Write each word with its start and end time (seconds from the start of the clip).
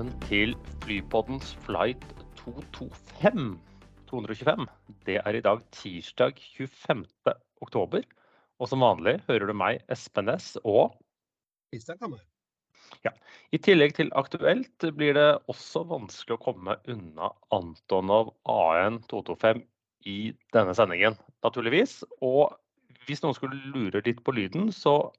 Velkommen 0.00 0.28
til 0.30 0.54
Flypoddens 0.80 1.50
flight 1.60 2.04
225. 2.38 3.58
225. 4.08 4.62
Det 5.04 5.18
er 5.20 5.36
i 5.36 5.42
dag 5.44 5.58
tirsdag 5.76 6.38
25. 6.56 7.02
oktober. 7.60 8.06
Og 8.56 8.70
som 8.70 8.80
vanlig 8.80 9.18
hører 9.26 9.50
du 9.50 9.52
meg, 9.52 9.82
Espen 9.92 10.24
Næss, 10.30 10.54
og 10.64 10.96
ja, 13.04 13.12
I 13.52 13.60
tillegg 13.60 13.92
til 13.98 14.08
aktuelt 14.16 14.86
blir 14.96 15.18
det 15.18 15.26
også 15.52 15.82
vanskelig 15.90 16.38
å 16.38 16.42
komme 16.46 16.78
unna 16.88 17.28
Antonov 17.52 18.32
AN 18.48 19.02
225 19.12 19.60
i 20.08 20.16
denne 20.56 20.78
sendingen, 20.80 21.18
naturligvis. 21.44 21.98
Og 22.24 22.56
hvis 23.04 23.20
noen 23.20 23.36
skulle 23.36 23.60
lure 23.76 24.00
litt 24.08 24.24
på 24.24 24.32
lyden, 24.32 24.72
så 24.72 25.12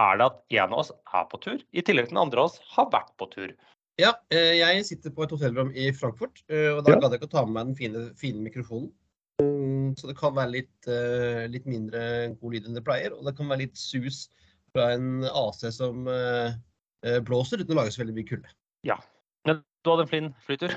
er 0.00 0.16
det 0.16 0.30
at 0.30 0.40
en 0.64 0.72
av 0.72 0.86
oss 0.86 0.94
er 1.12 1.28
på 1.28 1.42
tur, 1.44 1.60
i 1.76 1.84
tillegg 1.84 2.08
til 2.08 2.16
den 2.16 2.24
andre 2.24 2.46
av 2.46 2.48
oss 2.48 2.58
har 2.72 2.88
vært 2.96 3.12
på 3.20 3.28
tur. 3.36 3.52
Ja, 4.00 4.14
eh, 4.32 4.56
jeg 4.56 4.84
sitter 4.88 5.12
på 5.12 5.26
et 5.26 5.32
hotellrom 5.34 5.72
i 5.76 5.90
Frankfurt, 5.92 6.42
eh, 6.48 6.70
og 6.72 6.84
da 6.84 6.92
Ja. 6.94 7.00
gadd 7.00 7.12
jeg 7.12 7.20
ikke 7.20 7.28
å 7.28 7.36
ta 7.36 7.44
med 7.44 7.52
meg 7.54 7.66
den 7.66 7.76
fine, 7.76 8.14
fine 8.16 8.40
mikrofonen. 8.42 8.92
Mm, 9.40 9.94
Så 9.98 10.06
det 10.06 10.16
kan 10.16 10.34
være 10.34 10.50
litt, 10.52 10.88
eh, 10.88 11.46
litt 11.48 11.66
mindre 11.66 12.34
god 12.40 12.52
lyd 12.52 12.66
enn 12.66 12.74
det 12.74 12.84
pleier, 12.84 13.12
og 13.12 13.24
det 13.26 13.36
kan 13.36 13.48
være 13.48 13.58
litt 13.58 13.76
sus 13.76 14.28
fra 14.74 14.92
en 14.94 15.24
AC 15.24 15.70
som 15.70 16.04
blåser 17.24 17.58
uten 17.60 17.74
å 17.74 17.82
lage 17.82 17.92
så 17.92 18.04
veldig 18.04 18.14
mye 18.14 18.28
kulde. 18.28 18.48
Men 19.44 19.62
du 19.84 19.90
hadde 19.90 20.02
en 20.02 20.08
flin 20.08 20.34
flytur? 20.46 20.72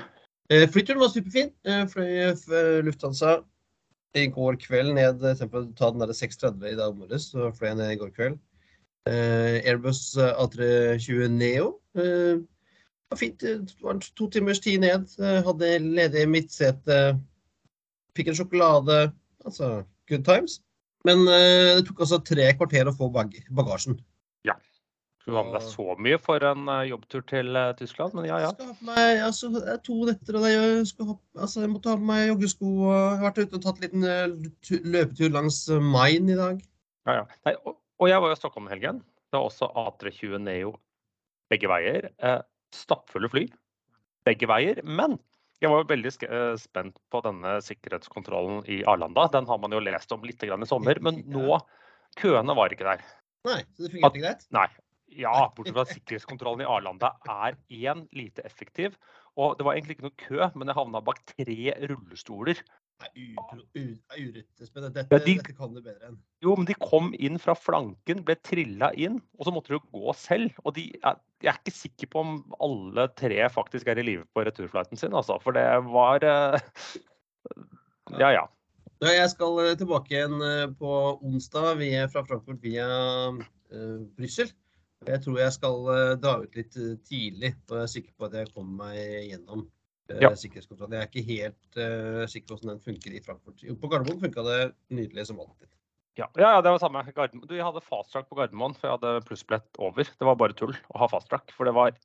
Eh, 0.50 0.66
Flyturen 0.66 0.98
var 0.98 1.08
superfin. 1.08 1.52
Eh, 1.64 1.86
Fløy 1.86 2.82
Lufthansa 2.82 3.44
i 4.14 4.26
går 4.26 4.56
kveld 4.56 4.94
ned 4.94 5.20
eksempel, 5.22 5.74
ta 5.76 5.90
den 5.90 6.00
der 6.00 6.12
6.30 6.12 6.72
i 6.72 6.76
dag 6.76 6.96
morges, 6.96 7.30
så 7.32 7.52
fløy 7.54 7.68
jeg 7.68 7.76
ned 7.76 7.90
i 7.92 7.96
går 8.00 8.10
kveld. 8.16 8.38
Eh, 9.06 9.62
Airbus 9.70 10.16
A320 10.16 11.28
Neo. 11.30 11.80
Var 13.12 13.20
fint. 13.20 13.40
Det 13.40 13.82
var 13.84 14.00
to 14.18 14.28
timers 14.34 14.60
tid 14.62 14.82
ned. 14.82 15.08
Hadde 15.46 15.72
ledig 15.84 16.26
midtsete. 16.30 17.00
Fikk 18.18 18.32
en 18.32 18.38
sjokolade. 18.38 19.00
Altså 19.46 19.84
good 20.10 20.26
times. 20.26 20.60
Men 21.06 21.22
eh, 21.30 21.76
det 21.78 21.86
tok 21.86 22.02
altså 22.02 22.18
tre 22.26 22.48
kvarter 22.58 22.88
å 22.90 22.94
få 22.96 23.10
bag 23.14 23.36
bagasjen. 23.54 24.00
Skulle 25.26 25.40
du 25.40 25.42
ha 25.42 25.48
med 25.48 25.56
deg 25.58 25.70
så 25.72 25.94
mye 25.98 26.16
for 26.22 26.44
en 26.46 26.68
eh, 26.70 26.84
jobbtur 26.86 27.22
til 27.26 27.56
eh, 27.58 27.72
Tyskland, 27.74 28.12
men 28.14 28.28
ja 28.28 28.36
ja. 28.44 28.52
Jeg 28.62 28.76
meg 28.86 29.22
altså, 29.26 29.48
er 29.58 29.80
to 29.82 29.96
netter, 30.06 30.36
og 30.38 30.44
jeg, 30.46 30.84
skal 30.86 31.08
ha, 31.08 31.16
altså, 31.40 31.64
jeg 31.64 31.70
måtte 31.72 31.90
ha 31.90 31.98
på 31.98 32.06
meg 32.06 32.28
joggesko. 32.28 32.68
og 32.84 32.92
Jeg 32.94 33.16
har 33.16 33.24
vært 33.24 33.40
ute 33.40 33.58
og 33.58 33.64
tatt 33.64 33.80
en 33.82 34.06
liten 34.06 34.92
løpetur 34.94 35.32
langs 35.34 35.58
Main 35.82 36.30
i 36.30 36.38
dag. 36.38 36.62
ja, 37.10 37.16
ja. 37.18 37.24
Nei, 37.42 37.56
og, 37.66 37.74
og 37.98 38.12
jeg 38.12 38.22
var 38.22 38.30
jo 38.30 38.36
i 38.36 38.38
Stockholm 38.38 38.70
i 38.70 38.74
helgen. 38.76 39.02
Det 39.26 39.40
var 39.40 39.48
også 39.48 39.72
A320 39.82 40.38
Neo 40.46 40.76
begge 41.50 41.72
veier. 41.74 42.06
Eh, 42.22 42.38
stappfulle 42.74 43.30
fly 43.32 43.46
begge 44.26 44.48
veier. 44.50 44.80
Men 44.84 45.18
jeg 45.62 45.72
var 45.72 45.86
veldig 45.88 46.12
eh, 46.26 46.54
spent 46.60 46.98
på 47.12 47.22
denne 47.24 47.56
sikkerhetskontrollen 47.64 48.64
i 48.72 48.82
Arlanda. 48.88 49.28
Den 49.32 49.48
har 49.48 49.60
man 49.62 49.74
jo 49.74 49.82
lest 49.84 50.12
om 50.12 50.24
litt 50.26 50.42
i 50.44 50.50
sommer, 50.68 51.00
men 51.02 51.22
nå 51.36 51.60
Køene 52.16 52.54
var 52.56 52.72
ikke 52.72 52.86
der. 52.86 53.02
Nei, 53.44 53.58
så 53.76 53.84
det 53.84 53.92
fungerte 53.92 54.20
greit? 54.22 54.44
Nei. 54.54 54.68
Ja, 55.16 55.50
bortsett 55.54 55.74
fra 55.76 55.84
at 55.84 55.92
sikkerhetskontrollen 55.92 56.62
i 56.64 56.68
Arlanda 56.70 57.10
er 57.28 57.58
én 57.68 58.06
lite 58.16 58.44
effektiv. 58.46 58.96
Og 59.36 59.58
det 59.58 59.66
var 59.66 59.76
egentlig 59.76 59.98
ikke 59.98 60.06
noe 60.06 60.16
kø, 60.22 60.38
men 60.56 60.70
jeg 60.70 60.78
havna 60.78 61.02
bak 61.04 61.20
tre 61.28 61.74
rullestoler. 61.90 62.62
Nei, 62.96 63.08
u- 63.14 63.36
u- 63.76 64.32
Dette, 64.32 65.06
Ja, 65.10 65.18
de- 65.18 65.34
dette 65.36 65.52
kan 65.56 65.74
du 65.74 65.82
bedre 65.82 66.08
enn. 66.08 66.16
Jo, 66.42 66.54
men 66.56 66.64
de 66.68 66.74
kom 66.80 67.10
inn 67.18 67.36
fra 67.38 67.52
flanken, 67.54 68.22
ble 68.24 68.36
trilla 68.40 68.88
inn, 68.96 69.18
og 69.36 69.44
så 69.46 69.52
måtte 69.52 69.68
de 69.68 69.76
jo 69.76 69.82
gå 69.92 70.14
selv. 70.16 70.54
Og 70.64 70.74
de 70.78 70.86
er, 71.04 71.18
jeg 71.44 71.50
er 71.52 71.58
ikke 71.60 71.74
sikker 71.76 72.10
på 72.14 72.22
om 72.22 72.38
alle 72.64 73.08
tre 73.18 73.48
faktisk 73.52 73.90
er 73.92 74.00
i 74.00 74.06
live 74.06 74.24
på 74.32 74.46
returflighten 74.48 74.96
sin, 74.96 75.12
altså. 75.12 75.36
For 75.44 75.52
det 75.52 75.66
var 75.90 76.24
eh, 76.24 76.58
Ja, 78.16 78.30
ja. 78.32 78.46
Ja, 79.02 79.10
jeg 79.12 79.28
skal 79.34 79.58
eh, 79.60 79.74
tilbake 79.76 80.14
igjen 80.14 80.40
eh, 80.40 80.66
på 80.80 80.92
onsdag 81.20 81.76
via, 81.82 82.06
fra 82.08 82.24
Frankfurt 82.24 82.62
via 82.64 82.86
uh, 83.28 83.98
Brussel. 84.16 84.48
Jeg 85.06 85.20
tror 85.22 85.36
jeg 85.38 85.52
skal 85.52 85.82
dra 86.22 86.38
ut 86.40 86.54
litt 86.56 86.72
tidlig, 87.04 87.52
og 87.68 87.76
jeg 87.76 87.82
er 87.84 87.90
sikker 87.92 88.12
på 88.16 88.24
at 88.30 88.38
jeg 88.40 88.54
kommer 88.54 88.86
meg 88.86 89.28
gjennom 89.28 89.66
Ja. 90.08 90.30
sikkerhetskontrollen. 90.38 90.94
Jeg 90.94 91.02
er 91.02 91.10
ikke 91.10 91.24
helt 91.26 91.78
uh, 91.80 92.24
sikker 92.30 92.50
på 92.50 92.56
hvordan 92.56 92.74
den 92.74 92.84
funker 92.84 93.14
i 93.16 93.22
Frankfurt. 93.24 93.64
Jo, 93.66 93.74
På 93.80 93.90
Gardermoen 93.90 94.20
funka 94.22 94.44
det 94.46 94.60
nydelig 94.94 95.26
som 95.30 95.40
alltid. 95.42 95.70
Ja, 96.16 96.28
ja, 96.38 96.52
ja, 96.54 96.60
det 96.64 96.72
var 96.72 96.80
samme. 96.80 97.02
Gardermoen. 97.10 97.48
Du, 97.48 97.56
jeg 97.58 97.66
hadde 97.66 97.82
fast 97.84 98.14
track 98.14 98.28
på 98.30 98.38
Gardermoen, 98.38 98.76
for 98.78 98.88
jeg 98.88 98.96
hadde 98.96 99.24
plussbillett 99.26 99.82
over. 99.82 100.06
Det 100.06 100.28
var 100.28 100.38
bare 100.40 100.56
tull 100.56 100.76
å 100.76 101.02
ha 101.02 101.10
fast 101.10 101.28
track, 101.32 101.50
for 101.56 101.68
det 101.68 101.74
var 101.76 101.96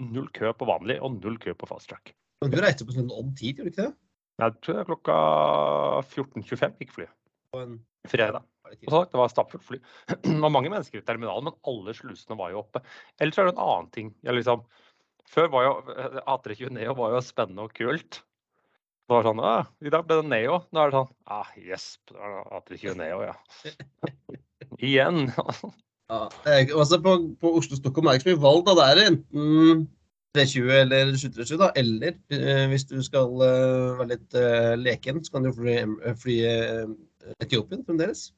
null 0.00 0.30
kø 0.34 0.50
på 0.56 0.68
vanlig 0.68 0.96
og 1.04 1.20
null 1.20 1.36
kø 1.42 1.54
på 1.58 1.68
fast 1.70 1.92
track. 1.92 2.14
Men 2.42 2.54
du 2.54 2.58
reiste 2.64 2.86
på 2.88 2.96
sånn 2.96 3.12
odd 3.14 3.36
tid, 3.38 3.60
gjorde 3.60 3.70
du 3.70 3.74
ikke 3.74 3.84
det? 3.84 3.92
Jeg 4.42 4.56
tror 4.64 4.74
det 4.74 4.82
er 4.82 4.88
klokka 4.88 5.18
14.25 6.10 6.80
gikk 6.80 6.96
flyet. 6.96 7.14
På 7.54 7.62
en 7.62 7.76
Fredag. 8.10 8.44
Og 8.64 8.90
så, 8.90 9.00
det 9.08 9.18
var 9.20 9.30
stappfullt 9.32 9.64
fly. 9.64 9.78
Det 10.24 10.34
var 10.42 10.52
mange 10.52 10.70
mennesker 10.72 11.00
i 11.00 11.04
terminalen, 11.06 11.48
men 11.48 11.56
alle 11.70 11.94
slusene 11.96 12.36
var 12.36 12.52
jo 12.52 12.62
oppe. 12.62 12.82
Ellers 13.22 13.38
er 13.38 13.48
det 13.48 13.54
en 13.54 13.62
annen 13.64 13.90
ting. 13.94 14.10
Jeg 14.24 14.36
liksom, 14.38 14.64
før 15.30 15.50
var 15.54 15.66
jo 15.66 15.74
eh, 15.94 16.20
A320 16.22 16.74
Neo 16.76 16.96
var 16.98 17.16
jo 17.16 17.24
spennende 17.24 17.66
og 17.66 17.74
kult. 17.76 18.22
Det 19.04 19.12
var 19.12 19.26
sånn 19.26 19.42
I 19.84 19.92
dag 19.92 20.06
ble 20.08 20.20
det 20.22 20.28
Neo. 20.32 20.60
Nå 20.72 20.80
er 20.80 20.92
det 20.92 20.98
sånn 20.98 21.10
ah, 21.28 21.50
Yes, 21.60 21.98
det 22.08 22.16
er 22.16 22.38
A320 22.58 22.94
Neo, 23.00 23.24
ja. 23.26 23.34
Igjen. 24.84 25.26
Ja, 26.12 26.22
eh, 26.48 26.70
altså 26.72 27.00
på, 27.04 27.18
på 27.40 27.52
Oslo-Stockholm 27.60 28.08
er 28.08 28.16
det 28.16 28.22
ikke 28.22 28.30
så 28.30 28.34
mye 28.34 28.44
valg. 28.46 28.64
da. 28.68 28.74
Det 28.80 28.86
er 28.88 29.12
enten 29.12 29.84
320 30.34 30.70
eller 30.80 31.12
737, 31.16 31.58
da. 31.60 31.70
Eller 31.78 32.16
eh, 32.34 32.66
hvis 32.72 32.86
du 32.90 32.96
skal 33.06 33.44
eh, 33.46 33.98
være 34.00 34.10
litt 34.14 34.38
eh, 34.38 34.72
leken, 34.80 35.22
så 35.24 35.36
kan 35.36 35.46
du 35.46 35.52
fly, 35.54 35.76
eh, 35.84 36.16
fly 36.18 36.38
Etiopien 37.40 37.84
fremdeles. 37.86 38.28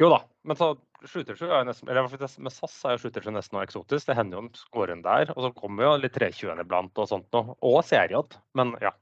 Jo 0.00 0.10
da, 0.12 0.22
men 0.44 0.58
så 0.58 0.74
Slutersjø 1.10 1.48
er 1.48 1.62
jo 1.62 1.68
nesten, 1.68 1.90
eller 1.90 2.06
med 2.08 2.52
SAS 2.54 2.76
er 2.84 2.94
jo 2.96 3.02
Slutersjø 3.04 3.32
nesten 3.34 3.56
noe 3.56 3.66
eksotisk. 3.66 4.08
Det 4.08 4.16
hender 4.18 4.38
jo 4.38 4.48
de 4.48 4.64
går 4.76 4.92
inn 4.94 5.04
der. 5.04 5.32
Og 5.34 5.46
så 5.46 5.50
kommer 5.56 5.86
jo 5.86 5.92
litt 6.02 6.16
320 6.16 6.62
iblant 6.64 7.02
og 7.02 7.10
sånt 7.10 7.28
noe. 7.36 7.56
Og 7.66 7.78
CRJ. 7.86 8.22
Men 8.58 8.74
ja. 8.82 8.92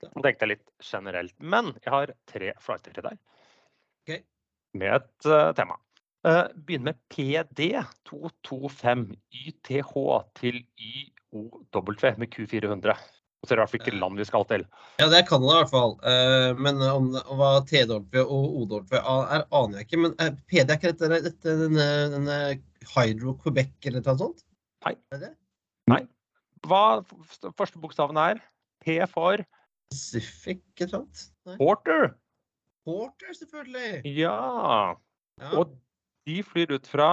Nå 0.00 0.22
tenkte 0.24 0.46
jeg 0.46 0.54
litt 0.54 0.66
generelt. 0.84 1.34
Men 1.38 1.74
jeg 1.84 1.92
har 1.92 2.14
tre 2.30 2.54
flighter 2.64 2.96
til 2.96 3.06
deg. 3.10 3.20
Okay. 4.02 4.22
Med 4.80 4.96
et 4.96 5.28
uh, 5.28 5.52
tema. 5.56 5.76
Uh, 6.24 6.46
begynner 6.56 6.92
med 6.92 7.00
PD225 7.12 9.06
YTH 9.44 9.94
til 10.40 10.62
YOW 10.76 11.94
med 12.20 12.28
Q400. 12.34 12.96
Og 13.40 13.48
så 13.48 13.54
er 13.54 13.56
det 13.56 13.60
i 13.60 13.62
hvert 13.62 13.72
fall 13.72 13.80
ikke 13.80 14.00
land 14.02 14.20
vi 14.20 14.26
skal 14.28 14.46
til. 14.50 14.64
Ja, 15.00 15.06
det 15.08 15.16
er 15.16 15.28
Canada 15.28 15.54
i 15.54 15.60
hvert 15.62 15.72
fall. 15.72 15.94
Eh, 16.10 16.58
men 16.60 16.80
om, 16.84 17.06
om 17.16 17.38
hva 17.40 17.52
TW 17.64 18.18
og 18.20 18.58
OW 18.60 18.74
er, 18.92 19.46
aner 19.48 19.78
jeg 19.78 19.86
ikke. 19.88 20.00
Men 20.04 20.16
eh, 20.20 20.34
PD 20.50 20.66
er 20.66 20.76
ikke 20.76 20.92
dette, 20.92 21.20
dette 21.24 21.54
denne, 21.62 21.86
denne 22.12 22.36
Hydro 22.92 23.32
Quebec 23.40 23.72
eller 23.88 24.04
noe 24.04 24.16
sånt? 24.20 24.44
Nei. 24.84 24.92
Er 25.16 25.22
det 25.24 25.32
Nei. 25.88 26.02
Hva 26.68 27.00
første 27.56 27.80
bokstaven 27.80 28.20
er? 28.20 28.42
P 28.84 29.00
for 29.08 29.40
Pacific 29.88 30.60
eller 30.76 31.00
annet? 31.00 31.24
Nei. 31.48 31.56
Porter. 31.56 32.10
Porter, 32.84 33.32
selvfølgelig. 33.38 34.02
Ja. 34.20 34.36
Ja. 35.40 35.52
Og 35.56 35.72
de 36.28 36.42
flyr 36.44 36.76
ut 36.76 36.88
fra 36.88 37.12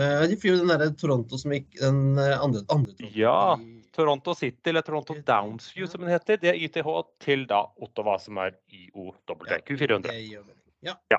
Eh, 0.00 0.22
de 0.24 0.36
flyr 0.40 0.54
jo 0.54 0.60
den 0.62 0.70
derre 0.72 0.86
Toronto 0.96 1.36
som 1.36 1.52
gikk 1.52 1.74
Den 1.76 2.16
andre, 2.16 2.62
andre 2.72 2.94
Toronto. 2.94 3.10
Ja. 3.12 3.58
Toronto 3.92 4.34
City, 4.34 4.70
eller 4.70 4.82
Toronto 4.86 5.14
Downsview 5.26 5.86
som 5.86 6.00
den 6.00 6.10
heter. 6.14 6.38
Det 6.40 6.48
er 6.54 6.58
YTH 6.58 6.88
til 7.20 7.46
da 7.50 7.62
Ottawa, 7.84 8.18
som 8.18 8.38
er 8.38 8.54
IOW, 8.72 9.12
Ja, 9.50 9.58
Q400. 9.60 10.02
det 10.08 10.18
gjør 10.30 10.46
mening. 10.46 10.58
Ja. 10.82 11.18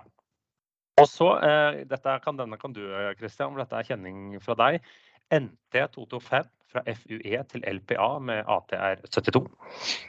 Og 1.01 1.07
så, 1.09 1.27
eh, 1.41 2.19
kan, 2.21 2.37
denne 2.37 2.57
kan 2.61 2.73
du, 2.73 2.81
eh, 2.93 3.13
Christian, 3.17 3.53
for 3.53 3.63
dette 3.63 3.73
er 3.79 3.83
kjenning 3.95 4.39
fra 4.41 4.53
deg. 4.55 4.81
NT225 5.33 6.49
fra 6.73 6.81
FUE 6.97 7.43
til 7.51 7.61
LPA 7.69 8.19
med 8.19 8.43
ATR 8.49 9.01
72. 9.05 9.43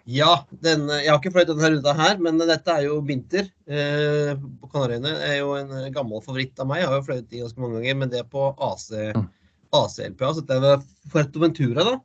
ja 0.06 0.30
den, 0.64 0.86
jeg 0.88 1.10
har 1.12 1.18
ikke 1.20 1.32
fløyet 1.34 1.50
denne 1.52 1.70
ruta 1.74 1.92
her, 1.98 2.16
men 2.24 2.38
dette 2.40 2.72
er 2.72 2.86
jo 2.86 3.00
Binter 3.04 3.44
eh, 3.68 4.32
på 4.34 4.70
Kanariøyene. 4.72 5.12
er 5.28 5.38
jo 5.42 5.52
en 5.58 5.92
gammel 5.92 6.22
favoritt 6.24 6.58
av 6.60 6.66
meg. 6.70 6.80
Jeg 6.80 6.88
har 6.88 6.96
jo 7.00 7.06
fløyet 7.10 7.28
de 7.28 7.42
ganske 7.44 7.60
mange 7.60 7.80
ganger, 7.82 7.98
men 8.00 8.08
det 8.14 8.20
er 8.24 8.28
på 8.32 8.46
AC, 8.58 8.90
Mm. 9.14 9.28
AC-LPA. 9.74 10.32
Så 10.34 10.44
dette 10.46 10.72
er 10.72 10.82
Fuerteventura, 11.12 11.84
da. 11.84 11.96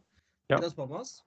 Ja. 0.49 0.57
Las 0.57 0.73
Palmas. 0.73 1.19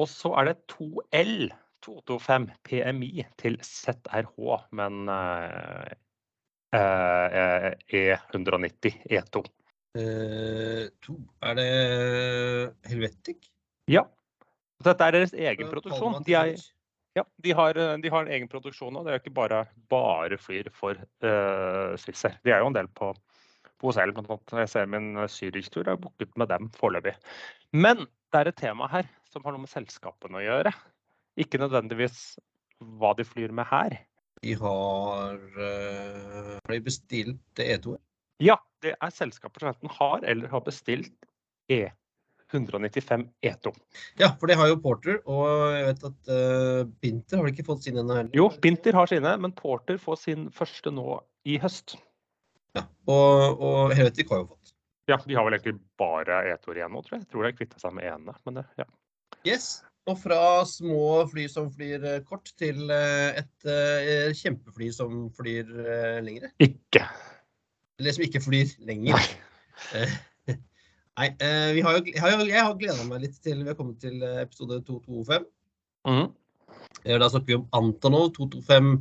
Og 0.00 0.08
så 0.08 0.32
er 0.40 0.50
det 0.50 0.56
2L 0.72 1.50
225 1.84 2.50
PMI 2.64 3.24
til 3.40 3.56
ZRH, 3.64 4.56
men 4.76 5.08
eh, 5.12 5.92
eh, 6.76 7.70
E190 7.88 8.98
E2. 9.10 9.44
Eh, 10.00 10.84
to. 11.02 11.16
Er 11.42 11.56
det 11.58 11.70
Helvetic? 12.88 13.48
Ja. 13.90 14.04
Dette 14.84 15.08
er 15.08 15.16
deres 15.16 15.32
egen 15.34 15.68
Fra 15.68 15.76
produksjon. 15.76 16.20
De, 16.24 16.36
er, 16.36 16.52
ja, 17.16 17.24
de, 17.44 17.54
har, 17.56 17.76
eh, 17.76 17.96
de 18.00 18.12
har 18.12 18.24
en 18.24 18.32
egen 18.36 18.48
produksjon, 18.48 18.96
og 18.96 19.08
det 19.08 19.14
er 19.14 19.24
ikke 19.24 19.36
bare, 19.36 19.64
bare 19.92 20.38
flyr 20.40 20.70
for 20.76 21.00
uh, 21.24 21.96
Swiss. 22.00 22.28
De 22.44 22.54
er 22.54 22.62
jo 22.62 22.70
en 22.70 22.76
del 22.76 22.88
på 22.96 23.12
OSL. 23.86 24.12
annet. 24.16 24.54
Jeg 24.62 24.72
ser 24.72 24.90
min 24.90 25.14
Zürich-tur 25.30 25.88
er 25.88 26.00
booket 26.00 26.36
med 26.36 26.50
dem 26.52 26.70
foreløpig. 26.76 27.16
Men 27.72 28.06
det 28.30 28.40
er 28.40 28.50
et 28.50 28.60
tema 28.60 28.88
her 28.90 29.08
som 29.30 29.44
har 29.44 29.54
noe 29.54 29.64
med 29.64 29.72
selskapene 29.72 30.40
å 30.40 30.44
gjøre. 30.44 30.72
Ikke 31.40 31.60
nødvendigvis 31.62 32.38
hva 33.00 33.14
de 33.16 33.26
flyr 33.26 33.52
med 33.54 33.68
her. 33.70 33.98
De 34.40 34.54
har 34.56 35.36
Har 35.56 36.72
de 36.72 36.80
bestilt 36.80 37.60
E2? 37.60 37.96
Ja, 38.40 38.56
det 38.80 38.94
er 38.96 39.12
selskaper 39.12 39.62
som 39.62 39.72
enten 39.74 39.92
har 39.92 40.24
eller 40.24 40.48
har 40.48 40.62
bestilt 40.64 41.12
E195 41.70 43.26
E2. 43.44 43.72
Ja, 44.20 44.32
for 44.40 44.48
det 44.48 44.56
har 44.56 44.70
jo 44.70 44.78
Porter, 44.80 45.20
og 45.28 45.44
jeg 45.76 45.88
vet 45.90 46.06
at 46.08 46.30
uh, 46.32 46.92
Binter 47.04 47.36
har 47.36 47.46
vel 47.46 47.52
ikke 47.54 47.68
fått 47.68 47.84
sin 47.84 48.00
ennå? 48.00 48.22
Jo, 48.36 48.48
Binter 48.64 48.96
har 48.96 49.10
sine, 49.10 49.36
men 49.44 49.52
Porter 49.56 50.00
får 50.00 50.22
sin 50.24 50.48
første 50.56 50.92
nå 50.94 51.20
i 51.44 51.58
høst. 51.60 51.98
Ja, 52.76 52.86
Og, 53.10 53.60
og 53.60 53.94
Helvetic 53.96 54.30
har 54.30 54.42
jo 54.42 54.50
fått. 54.52 54.74
Ja, 55.10 55.18
de 55.26 55.34
har 55.34 55.46
vel 55.46 55.56
egentlig 55.56 55.80
bare 55.98 56.42
E2-er 56.52 56.82
igjen 56.82 56.92
nå, 56.94 57.02
tror 57.02 57.16
jeg. 57.16 57.24
Jeg 57.24 57.32
tror 57.32 57.46
de 57.46 57.54
kvitta 57.58 57.80
seg 57.82 57.94
med 57.96 58.06
ene, 58.06 58.34
men 58.46 58.60
det, 58.60 58.66
ja. 58.78 58.86
Yes. 59.48 59.70
Og 60.08 60.16
fra 60.18 60.40
små 60.68 61.26
fly 61.30 61.44
som 61.50 61.68
flyr 61.72 62.04
eh, 62.08 62.22
kort, 62.26 62.50
til 62.58 62.90
eh, 62.94 63.40
et 63.42 63.68
uh, 63.68 64.30
kjempefly 64.36 64.88
som 64.94 65.26
flyr 65.36 65.68
uh, 65.68 66.18
lengre. 66.24 66.50
Ikke. 66.62 67.04
Eller 68.00 68.16
som 68.16 68.24
ikke 68.24 68.42
flyr 68.42 68.72
lenger. 68.88 69.20
Nei, 71.20 71.28
uh, 71.44 71.70
vi 71.76 71.84
har 71.84 71.98
jo, 71.98 72.04
jeg 72.08 72.22
har, 72.22 72.44
jeg 72.48 72.64
har 72.64 72.78
gleda 72.80 73.08
meg 73.10 73.26
litt 73.26 73.40
til 73.44 73.60
vi 73.60 73.70
har 73.70 73.78
kommet 73.78 74.00
til 74.02 74.22
episode 74.40 74.80
225. 74.88 75.48
Mm. 76.08 76.28
Da 77.04 77.28
snakker 77.28 77.50
vi 77.50 77.58
om 77.58 77.68
Antonov 77.76 78.30
225 78.38 78.94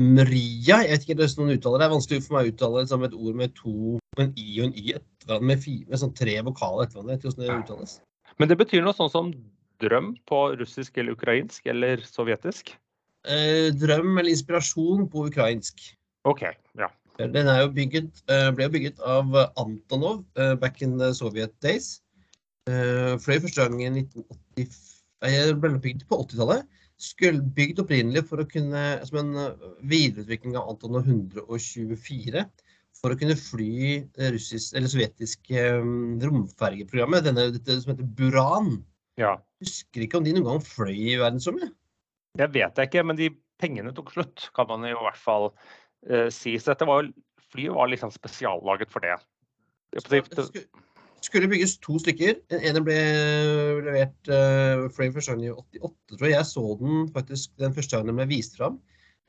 Mria. 0.00 0.82
Jeg 0.84 0.90
vet 0.92 1.04
ikke 1.06 1.14
hvordan 1.16 1.38
noen 1.40 1.56
uttaler 1.56 1.78
det. 1.78 1.82
Det 1.82 1.86
er 1.86 1.94
vanskelig 1.94 2.24
for 2.26 2.36
meg 2.36 2.48
å 2.48 2.52
uttale 2.52 2.82
det 2.82 2.90
som 2.90 3.04
et 3.06 3.14
ord 3.16 3.38
med 3.40 3.54
to 3.56 3.76
en 4.20 4.32
i 4.36 4.58
og 4.60 4.66
en 4.66 4.74
y 4.76 4.90
etter 4.96 5.28
hverandre, 5.28 5.46
med, 5.48 5.62
fire, 5.62 5.84
med 5.90 6.02
sånn 6.02 6.16
tre 6.16 6.34
vokaler 6.44 6.84
etter 6.84 6.98
hverandre. 6.98 7.16
Jeg 7.16 7.22
hvordan 7.24 7.44
det 7.46 7.60
uttales. 7.64 7.94
Men 8.36 8.50
det 8.50 8.58
betyr 8.60 8.84
noe 8.84 8.96
sånn 8.96 9.12
som 9.12 9.30
drøm 9.80 10.12
på 10.28 10.40
russisk 10.60 11.00
eller 11.00 11.16
ukrainsk 11.16 11.68
eller 11.72 12.04
sovjetisk? 12.04 12.74
Eh, 13.26 13.72
drøm 13.74 14.18
eller 14.20 14.32
inspirasjon 14.32 15.08
på 15.12 15.26
ukrainsk. 15.30 15.80
OK, 16.28 16.44
ja. 16.78 16.90
Den 17.16 17.48
er 17.48 17.62
jo 17.62 17.70
bygget, 17.72 18.20
eh, 18.28 18.50
ble 18.52 18.68
jo 18.68 18.74
bygget 18.74 19.00
av 19.00 19.32
Antonov 19.56 20.20
eh, 20.36 20.54
back 20.60 20.82
in 20.84 20.98
the 21.00 21.14
Soviet 21.16 21.54
days. 21.64 22.02
Fløy 22.66 23.38
første 23.38 23.62
gang 23.62 23.78
i 23.78 23.88
1980, 24.02 25.60
ble 25.62 25.76
bygd 25.78 26.02
på 26.10 26.18
80-tallet. 26.24 26.66
Skulle 27.02 27.44
bygd 27.56 27.82
opprinnelig 27.82 28.22
for 28.30 28.40
å 28.40 28.48
kunne, 28.48 28.82
som 29.04 29.18
en 29.20 29.34
videreutvikling 29.84 30.56
av 30.56 30.70
Antonov 30.72 31.08
124 31.08 32.46
for 32.96 33.12
å 33.12 33.18
kunne 33.20 33.36
fly 33.36 34.04
russisk, 34.32 34.72
eller 34.76 34.90
sovjetiske 34.90 35.64
romfergeprogrammet. 36.24 37.26
Denne, 37.26 37.50
dette 37.54 37.80
som 37.82 37.92
heter 37.92 38.08
Buran. 38.18 38.78
Ja. 39.20 39.36
Husker 39.64 40.04
ikke 40.04 40.20
om 40.20 40.26
de 40.26 40.34
noen 40.36 40.48
gang 40.48 40.64
fløy 40.64 40.94
i 40.94 41.18
verdensrommet? 41.20 41.74
Det 42.36 42.48
vet 42.52 42.80
jeg 42.80 42.90
ikke, 42.90 43.04
men 43.08 43.18
de 43.20 43.30
pengene 43.60 43.92
tok 43.96 44.12
slutt, 44.12 44.48
kan 44.56 44.68
man 44.68 44.84
i 44.88 44.96
hvert 44.96 45.20
fall 45.20 45.50
uh, 45.52 46.28
si. 46.32 46.56
Så 46.60 46.72
dette 46.72 46.88
var, 46.88 47.08
flyet 47.52 47.76
var 47.76 47.92
liksom 47.92 48.12
spesiallaget 48.12 48.92
for 48.92 49.04
det. 49.04 49.16
det 49.96 50.66
skulle 51.24 51.48
bygges 51.50 51.78
to 51.82 51.98
stykker. 52.02 52.36
Den 52.52 52.66
ene 52.66 52.82
ble 52.84 52.98
levert 53.86 54.30
uh, 54.30 54.86
første 54.92 55.32
gang 55.32 55.46
i 55.46 55.54
88, 55.54 55.90
tror 56.12 56.28
jeg. 56.28 56.36
Jeg 56.36 56.50
så 56.50 56.66
den 56.82 57.08
faktisk 57.14 57.56
den 57.62 57.74
første 57.74 57.96
gangen 57.96 58.12
den 58.12 58.20
ble 58.20 58.28
vist 58.34 58.58
fram 58.58 58.78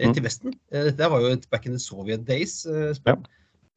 mm. 0.02 0.14
til 0.14 0.26
Vesten. 0.26 0.54
Uh, 0.74 0.90
dette 0.90 1.10
var 1.14 1.24
jo 1.24 1.34
et 1.34 1.50
back 1.50 1.66
in 1.66 1.78
the 1.78 1.82
Soviet 1.82 2.28
days. 2.28 2.62
Uh, 2.70 2.94
ja. 3.08 3.18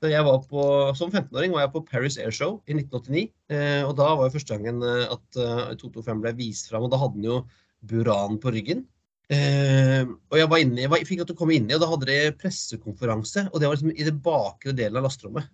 Jeg 0.08 0.24
var 0.24 0.38
på, 0.48 0.62
som 0.96 1.10
15-åring 1.12 1.52
var 1.52 1.66
jeg 1.66 1.72
på 1.74 1.82
Paris 1.90 2.16
Airshow 2.16 2.62
i 2.64 2.72
1989. 2.72 3.26
Eh, 3.52 3.82
og 3.84 3.92
da 3.98 4.06
var 4.16 4.28
jo 4.28 4.32
første 4.32 4.56
gangen 4.56 4.80
eh, 4.86 5.10
at 5.12 5.40
eh, 5.40 5.74
225 5.76 6.22
ble 6.24 6.32
vist 6.38 6.70
fram, 6.70 6.86
og 6.86 6.94
da 6.94 7.00
hadde 7.02 7.18
den 7.18 7.26
jo 7.28 7.36
Buran 7.84 8.38
på 8.40 8.52
ryggen. 8.54 8.86
Eh, 9.30 10.08
og 10.08 10.38
jeg 10.40 10.48
var 10.50 10.62
inne, 10.62 10.80
jeg, 10.80 10.90
var, 10.90 11.02
jeg 11.02 11.08
fikk 11.10 11.20
lov 11.20 11.28
til 11.28 11.36
å 11.36 11.40
komme 11.42 11.56
inn 11.58 11.68
i, 11.68 11.76
og 11.76 11.84
da 11.84 11.90
hadde 11.90 12.08
de 12.08 12.18
pressekonferanse. 12.40 13.44
Og 13.50 13.60
det 13.60 13.68
var 13.68 13.76
liksom 13.76 13.92
i 13.92 14.06
det 14.08 14.16
bakre 14.24 14.74
delen 14.78 15.02
av 15.02 15.04
lasterommet. 15.04 15.52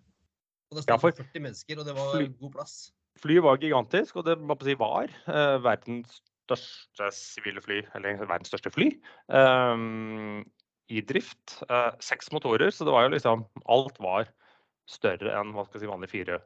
Og 0.70 0.78
det 0.78 0.84
stod 0.84 0.94
ja, 0.96 1.00
40 1.22 1.42
mennesker, 1.44 1.80
og 1.80 1.88
det 1.88 1.96
var 1.96 2.14
fly, 2.14 2.30
god 2.40 2.54
plass. 2.58 2.76
Flyet 3.22 3.44
var 3.46 3.60
gigantisk, 3.62 4.18
og 4.18 4.26
det 4.26 4.36
si, 4.66 4.74
var 4.80 5.12
eh, 5.30 5.56
verdens 5.64 6.20
største 6.46 7.10
sivile 7.14 7.62
fly, 7.62 7.80
eller 7.96 8.22
verdens 8.24 8.50
største 8.52 8.72
fly. 8.74 8.90
Um, 9.30 10.44
i 10.92 11.02
drift. 11.02 11.58
Uh, 11.70 11.90
seks 12.02 12.30
motorer, 12.34 12.70
så 12.70 12.86
det 12.86 12.94
var 12.94 13.06
jo 13.06 13.14
liksom 13.16 13.46
Alt 13.72 13.96
var 14.02 14.28
større 14.86 15.32
enn 15.34 15.50
hva 15.54 15.64
skal 15.66 15.80
jeg 15.80 15.86
si, 15.86 15.90
vanlig 15.90 16.10
fire 16.12 16.40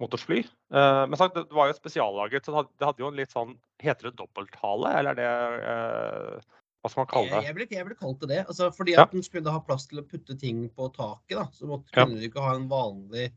motorsfly. 0.00 0.44
Uh, 0.72 1.04
men 1.08 1.18
sagt, 1.20 1.36
det 1.36 1.56
var 1.56 1.68
jo 1.68 1.76
spesiallaget, 1.76 2.46
så 2.46 2.64
det 2.64 2.86
hadde 2.86 3.04
jo 3.04 3.10
en 3.10 3.18
litt 3.18 3.34
sånn 3.34 3.56
Heter 3.82 4.08
det 4.08 4.18
dobbelthale, 4.18 4.94
eller 4.98 5.14
er 5.14 5.18
det 5.18 5.66
eh, 5.70 6.46
Hva 6.88 6.92
skal 6.94 7.04
man 7.04 7.10
kalle 7.12 7.28
det? 7.34 7.42
Jeg, 7.46 7.54
ville, 7.58 7.68
jeg 7.76 7.86
ville 7.86 7.98
kalt 8.00 8.22
det 8.24 8.28
det. 8.32 8.40
Altså, 8.48 8.70
fordi 8.74 8.94
at 8.98 9.12
den 9.12 9.22
skulle 9.26 9.52
ha 9.52 9.60
plass 9.60 9.86
til 9.90 10.00
å 10.00 10.06
putte 10.08 10.36
ting 10.40 10.64
på 10.72 10.88
taket, 10.96 11.36
da, 11.36 11.44
så 11.52 11.68
måtte, 11.68 11.92
kunne 11.94 12.16
du 12.16 12.24
ikke 12.26 12.42
ha 12.44 12.54
en 12.56 12.68
vanlig 12.70 13.28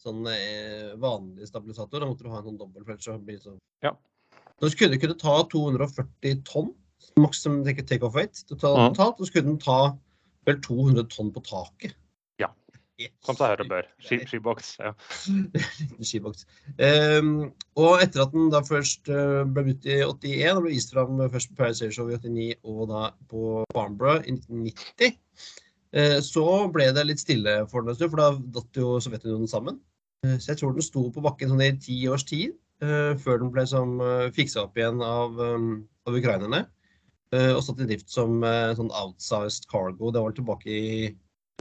sånn 0.00 0.22
eh, 0.30 0.94
vanlig 1.00 1.48
stabilisator. 1.50 2.00
Da 2.00 2.08
måtte 2.08 2.24
du 2.24 2.30
ha 2.32 2.38
en 2.40 2.46
sånn 2.52 2.60
dobbeltfletcher. 2.60 3.18
Sånn. 3.42 3.58
Ja. 3.84 3.92
Du 4.62 4.68
skulle 4.72 4.96
kunne 5.00 5.18
ta 5.20 5.40
240 5.52 6.44
tonn 6.48 6.70
maksimum 7.20 7.64
takeoff 7.64 8.14
weight 8.14 8.44
totalt, 8.48 8.96
Mm. 8.96 9.00
og 9.00 9.18
så 9.18 9.26
skulle 9.28 9.48
den 9.50 9.58
ta 9.58 9.96
vel 10.46 10.60
200 10.60 11.08
tonn 11.10 11.32
på 11.32 11.42
taket. 11.44 11.94
Ja. 13.00 13.08
Som 13.24 13.36
seg 13.38 13.52
hør 13.52 13.62
og 13.64 13.70
bør. 13.70 13.88
Skiboks. 14.04 14.70
Ja. 14.80 14.92
Skiboks. 16.08 16.44
Um, 16.76 17.50
og 17.80 18.02
etter 18.04 18.24
at 18.26 18.34
den 18.34 18.50
da 18.52 18.60
først 18.66 19.08
uh, 19.08 19.42
ble 19.48 19.70
brukt 19.70 19.88
i 19.88 20.00
81 20.04 20.58
og 20.58 20.64
ble 20.66 20.74
vist 20.74 20.92
fram 20.94 21.22
først 21.32 21.52
på 21.52 21.60
Paris 21.62 21.80
Air 21.84 21.94
Show 21.96 22.10
i 22.12 22.18
89 22.18 22.50
og 22.68 22.82
da 22.90 23.04
på 23.30 23.62
Farnborough 23.76 24.26
i 24.26 24.34
1990, 24.36 25.14
uh, 25.96 26.18
så 26.26 26.46
ble 26.74 26.90
det 26.96 27.06
litt 27.08 27.22
stille 27.22 27.56
for 27.70 27.86
den 27.86 27.94
en 27.94 28.00
stund, 28.00 28.12
for 28.12 28.20
da 28.22 28.58
datt 28.58 28.82
jo 28.82 28.98
Sovjetunionen 29.00 29.50
sammen. 29.50 29.80
Uh, 30.26 30.36
så 30.36 30.52
jeg 30.52 30.60
tror 30.60 30.76
den 30.76 30.84
sto 30.84 31.06
på 31.14 31.24
bakken 31.24 31.54
sånn 31.54 31.64
i 31.64 31.72
ti 31.80 32.02
års 32.10 32.26
tid, 32.28 32.58
før 32.80 33.42
den 33.42 33.50
ble 33.52 33.60
som 33.68 33.98
fiksa 34.32 34.62
opp 34.62 34.78
igjen 34.80 35.02
av, 35.04 35.34
um, 35.36 35.82
av 36.08 36.14
ukrainerne. 36.16 36.62
Eh, 37.30 37.52
og 37.54 37.62
satt 37.62 37.78
i 37.84 37.86
drift 37.86 38.10
som 38.10 38.42
eh, 38.42 38.72
sånn 38.74 38.90
outsized 38.90 39.68
cargo. 39.70 40.10
Det 40.10 40.22
var 40.22 40.34
tilbake 40.34 40.70
i 40.70 41.10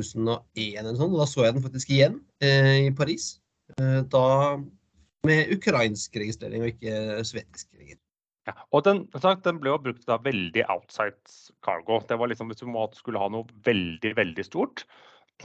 2001 0.01 0.81
eller 0.81 0.99
sånn. 0.99 1.15
Og 1.15 1.21
da 1.21 1.29
så 1.29 1.45
jeg 1.45 1.55
den 1.57 1.65
faktisk 1.65 1.95
igjen 1.95 2.19
eh, 2.43 2.89
i 2.89 2.91
Paris. 2.95 3.37
da 4.09 4.25
med 5.27 5.51
ukrainsk 5.51 6.15
registrering 6.15 6.63
og 6.63 6.71
ikke 6.71 7.23
sovjetisk 7.27 7.67
registrering. 7.75 8.05
Ja, 8.47 8.55
og 8.73 8.85
den, 8.87 9.03
den, 9.45 9.59
ble 9.61 9.73
jo 9.73 9.81
brukt 9.83 10.07
da 10.07 10.17
veldig 10.23 10.63
outside 10.71 11.17
cargo. 11.65 11.99
Det 12.07 12.17
var 12.17 12.31
liksom 12.31 12.49
Hvis 12.49 12.63
du 12.63 12.97
skulle 12.97 13.21
ha 13.21 13.29
noe 13.29 13.45
veldig, 13.67 14.15
veldig 14.17 14.45
stort, 14.47 14.85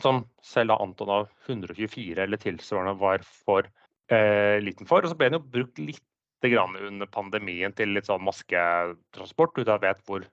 som 0.01 0.25
selv 0.43 0.73
da 0.73 0.79
Antonov 0.83 1.29
124 1.47 2.23
eller 2.23 2.41
tilsvarende 2.41 2.97
var 2.99 3.23
for 3.27 3.69
eh, 4.11 4.59
liten 4.63 4.89
for. 4.89 5.05
Og 5.05 5.13
så 5.13 5.19
ble 5.19 5.31
den 5.31 5.39
jo 5.41 5.51
brukt 5.59 5.83
litt 5.83 6.03
grann 6.45 6.77
under 6.77 7.09
pandemien 7.09 7.73
til 7.77 7.95
litt 7.95 8.09
sånn 8.09 8.25
masketransport, 8.25 9.57
uten 9.59 9.69
at 9.69 9.77
jeg 9.77 9.85
vet 9.87 10.03
hvor 10.09 10.27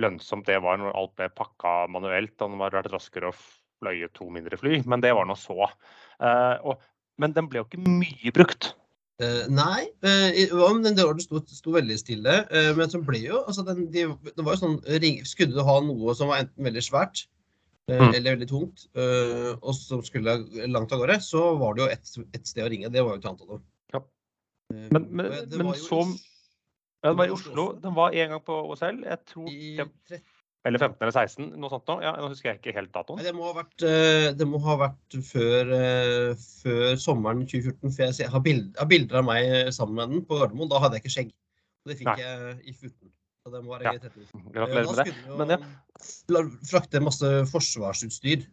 lønnsomt 0.00 0.48
det 0.48 0.58
var 0.64 0.80
når 0.80 0.96
alt 0.96 1.14
ble 1.18 1.30
pakka 1.34 1.86
manuelt. 1.92 2.36
og 2.40 2.54
det 2.54 2.60
var 2.60 2.76
vært 2.78 2.92
raskere 2.92 3.30
å 3.30 3.38
fløye 3.78 4.10
to 4.14 4.28
mindre 4.34 4.58
fly, 4.58 4.82
men 4.90 5.02
det 5.04 5.14
var 5.14 5.28
nå 5.28 5.36
så. 5.38 5.70
Uh, 6.18 6.56
og, 6.66 6.84
men 7.22 7.34
den 7.36 7.48
ble 7.50 7.62
jo 7.62 7.68
ikke 7.68 7.82
mye 7.84 8.34
brukt. 8.34 8.72
Uh, 9.18 9.46
nei, 9.50 9.88
uh, 10.06 10.78
den 10.84 10.94
det 10.94 11.06
sto, 11.24 11.40
sto, 11.42 11.72
veldig 11.74 11.96
stille. 11.98 12.36
Uh, 12.52 12.70
men 12.78 12.90
så 12.90 13.00
ble 13.02 13.24
jo 13.24 13.42
altså 13.44 13.64
den, 13.66 13.88
de, 13.94 14.06
det 14.28 14.44
var 14.46 14.54
jo 14.54 14.60
sånn, 14.62 14.78
Skulle 15.26 15.56
du 15.56 15.64
ha 15.66 15.80
noe 15.82 16.14
som 16.14 16.30
var 16.30 16.44
enten 16.44 16.68
veldig 16.68 16.84
svært 16.86 17.24
mm. 17.90 18.12
eller 18.12 18.36
veldig 18.36 18.48
tungt, 18.50 18.84
og 18.94 19.72
som 19.74 20.04
skulle 20.04 20.36
langt 20.68 20.92
av 20.92 21.02
gårde, 21.02 21.18
så 21.24 21.48
var 21.58 21.74
det 21.74 21.82
jo 21.82 21.90
ett 21.94 22.36
et 22.36 22.50
sted 22.50 22.66
å 22.66 22.70
ringe. 22.70 22.90
Det 22.94 23.02
var 23.02 23.16
jo 23.16 23.22
til 23.24 23.32
Antonov. 23.32 23.64
Men, 24.68 25.06
men, 25.16 25.32
men 25.48 25.70
så 25.80 26.02
ja, 27.02 27.10
Den 27.10 27.18
var 27.20 27.30
i 27.30 27.34
Oslo. 27.34 27.64
Den 27.82 27.94
var 27.94 28.14
en 28.14 28.34
gang 28.34 28.44
på 28.44 28.58
OSL. 28.72 29.02
Jeg 29.06 29.24
tror 29.30 29.48
Eller 30.66 30.82
15 30.82 30.96
eller 31.00 31.14
16, 31.14 31.44
noe 31.62 31.70
sånt 31.70 31.86
noe. 31.88 32.02
Ja, 32.02 32.12
nå 32.18 32.28
husker 32.32 32.50
jeg 32.50 32.58
ikke 32.58 32.74
helt 32.76 32.90
datoen. 32.92 33.20
Det 33.24 33.30
må 33.32 33.46
ha 33.46 33.52
vært, 33.60 33.84
eh, 33.86 34.26
det 34.36 34.48
må 34.50 34.58
ha 34.64 34.74
vært 34.80 35.18
før, 35.24 35.70
eh, 35.76 36.32
før, 36.64 36.98
sommeren 37.00 37.44
2014. 37.46 37.94
For 37.94 38.02
jeg 38.10 38.32
har 38.34 38.42
bilder, 38.44 38.88
bilder, 38.90 39.20
av 39.22 39.28
meg 39.30 39.70
sammen 39.72 40.00
med 40.00 40.16
den 40.16 40.26
på 40.26 40.40
Gardermoen. 40.40 40.68
Da 40.68 40.82
hadde 40.82 40.98
jeg 40.98 41.06
ikke 41.06 41.14
skjegg. 41.14 41.30
Og 41.86 41.92
det 41.92 41.98
fikk 42.02 42.10
Nei. 42.10 42.18
jeg 42.20 42.58
i 42.66 42.74
14. 42.74 43.12
Så 43.46 43.54
det 43.54 43.64
må 43.64 43.78
være. 43.78 43.94
Ja. 43.94 44.12
Gratulerer 44.58 44.90
med 44.90 44.98
det. 45.06 45.16
Men 45.38 45.54
ja. 45.54 46.42
Frakte 46.68 47.00
masse 47.06 47.30
forsvarsutstyr 47.54 48.44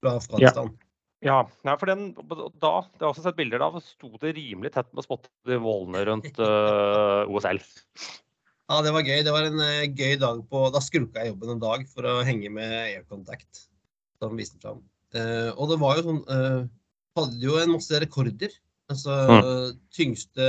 fra 0.00 0.14
Afghanistan. 0.22 0.70
Ja. 0.72 0.87
Ja, 1.26 1.40
for 1.66 1.90
den, 1.90 2.12
da, 2.14 2.72
det 2.94 3.02
har 3.02 3.10
også 3.10 3.24
sett 3.24 3.38
bilder 3.38 3.64
av, 3.66 3.80
sto 3.82 4.12
det 4.22 4.36
rimelig 4.36 4.70
tett 4.76 4.90
med 4.94 5.06
spottet 5.06 5.50
i 5.50 5.58
vollene 5.58 6.04
rundt 6.06 6.38
uh, 6.44 7.26
OSL. 7.26 7.58
Ja, 8.68 8.78
det 8.84 8.92
var 8.94 9.02
gøy. 9.02 9.24
Det 9.26 9.34
var 9.34 9.48
en 9.48 9.58
uh, 9.58 9.88
gøy 9.88 10.14
dag 10.20 10.44
på 10.46 10.62
Da 10.74 10.82
skulka 10.84 11.24
jeg 11.24 11.32
jobben 11.32 11.56
en 11.56 11.64
dag 11.64 11.88
for 11.90 12.06
å 12.06 12.20
henge 12.26 12.52
med 12.54 12.74
Aircontact, 12.84 13.64
som 14.22 14.38
viste 14.38 14.60
fram. 14.62 14.84
Uh, 15.16 15.50
og 15.56 15.72
det 15.72 15.80
var 15.82 15.98
jo 15.98 16.06
sånn 16.10 16.22
hadde 17.18 17.42
jo 17.42 17.58
en 17.58 17.74
masse 17.74 18.00
rekorder. 18.02 18.52
Altså 18.88 19.14
tyngste 19.94 20.48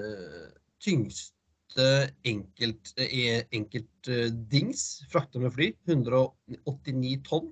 eh, 0.00 0.46
Tyngste 0.82 1.86
enkelt, 2.26 2.92
eh, 3.00 3.42
enkeltdings 3.54 4.84
frakta 5.12 5.40
med 5.42 5.54
fly. 5.54 5.70
189 5.88 7.22
tonn. 7.26 7.50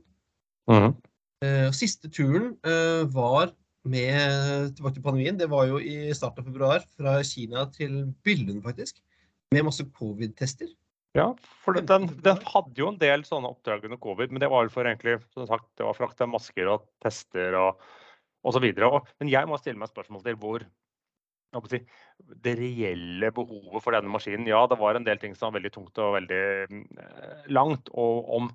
Mhm. 0.70 0.94
Eh, 1.44 1.68
siste 1.76 2.10
turen 2.12 2.54
eh, 2.64 3.04
var 3.12 3.52
med 3.84 4.72
tilbake 4.76 4.96
til 4.96 5.04
pandemien. 5.04 5.38
Det 5.40 5.50
var 5.52 5.68
jo 5.68 5.80
i 5.82 6.12
starten 6.16 6.44
av 6.44 6.48
februar, 6.48 6.86
fra 6.96 7.18
Kina 7.26 7.66
til 7.74 8.00
Billund, 8.24 8.62
faktisk. 8.64 9.02
Med 9.52 9.66
masse 9.66 9.84
covid-tester. 9.98 10.70
Ja, 11.14 11.28
for 11.62 11.76
den, 11.76 12.08
den, 12.24 12.40
hadde 12.50 12.80
jo 12.80 12.88
en 12.90 12.98
del 12.98 13.22
sånne 13.26 13.52
oppdrag 13.52 13.84
under 13.86 14.00
covid, 14.02 14.32
men 14.34 14.42
det 14.42 14.48
var 14.50 14.66
for 14.74 14.88
egentlig, 14.88 15.20
som 15.36 15.46
sagt, 15.46 15.68
det 15.78 15.86
var 15.86 15.94
frakt 15.94 16.24
av 16.24 16.32
masker 16.32 16.70
og 16.72 16.88
tester 17.04 17.54
og 17.58 17.84
osv. 18.42 18.66
Men 18.74 19.30
jeg 19.30 19.46
må 19.46 19.60
stille 19.60 19.78
meg 19.78 19.92
spørsmål 19.92 20.24
til 20.24 20.40
hvor 20.42 20.64
det 22.42 22.56
reelle 22.58 23.30
behovet 23.34 23.84
for 23.84 23.94
denne 23.94 24.10
maskinen. 24.10 24.48
Ja, 24.50 24.64
det 24.66 24.80
var 24.80 24.98
en 24.98 25.06
del 25.06 25.20
ting 25.22 25.36
som 25.36 25.52
var 25.52 25.60
veldig 25.60 25.70
tungt 25.76 26.00
og 26.02 26.16
veldig 26.16 26.42
eh, 26.66 27.44
langt. 27.54 27.92
Og 27.94 28.30
om, 28.38 28.48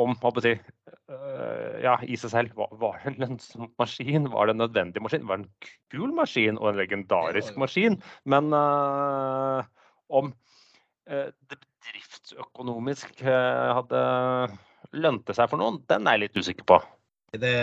om 0.00 0.14
si, 0.42 0.52
eh, 0.54 1.74
ja, 1.84 1.94
i 2.02 2.16
seg 2.18 2.32
selv, 2.32 2.56
var, 2.58 2.72
var 2.80 2.98
det 3.02 3.12
en 3.12 3.20
lønnsom 3.22 3.68
maskin? 3.78 4.26
Var 4.32 4.46
det 4.46 4.54
en 4.54 4.62
nødvendig 4.64 5.02
maskin? 5.02 5.26
Var 5.28 5.38
det 5.38 5.46
en 5.46 5.70
kul 5.94 6.14
maskin 6.16 6.58
og 6.58 6.72
en 6.72 6.80
legendarisk 6.80 7.58
maskin? 7.60 8.00
Men 8.24 8.50
uh, 8.56 9.62
om 10.10 10.32
uh, 10.32 11.28
det 11.30 11.60
bedriftsøkonomisk 11.60 13.22
uh, 13.22 13.78
hadde 13.78 14.02
lønte 14.98 15.36
seg 15.36 15.50
for 15.50 15.62
noen, 15.62 15.80
den 15.90 16.08
er 16.08 16.18
jeg 16.18 16.26
litt 16.26 16.42
usikker 16.42 16.68
på. 16.74 16.80
Det, 17.38 17.54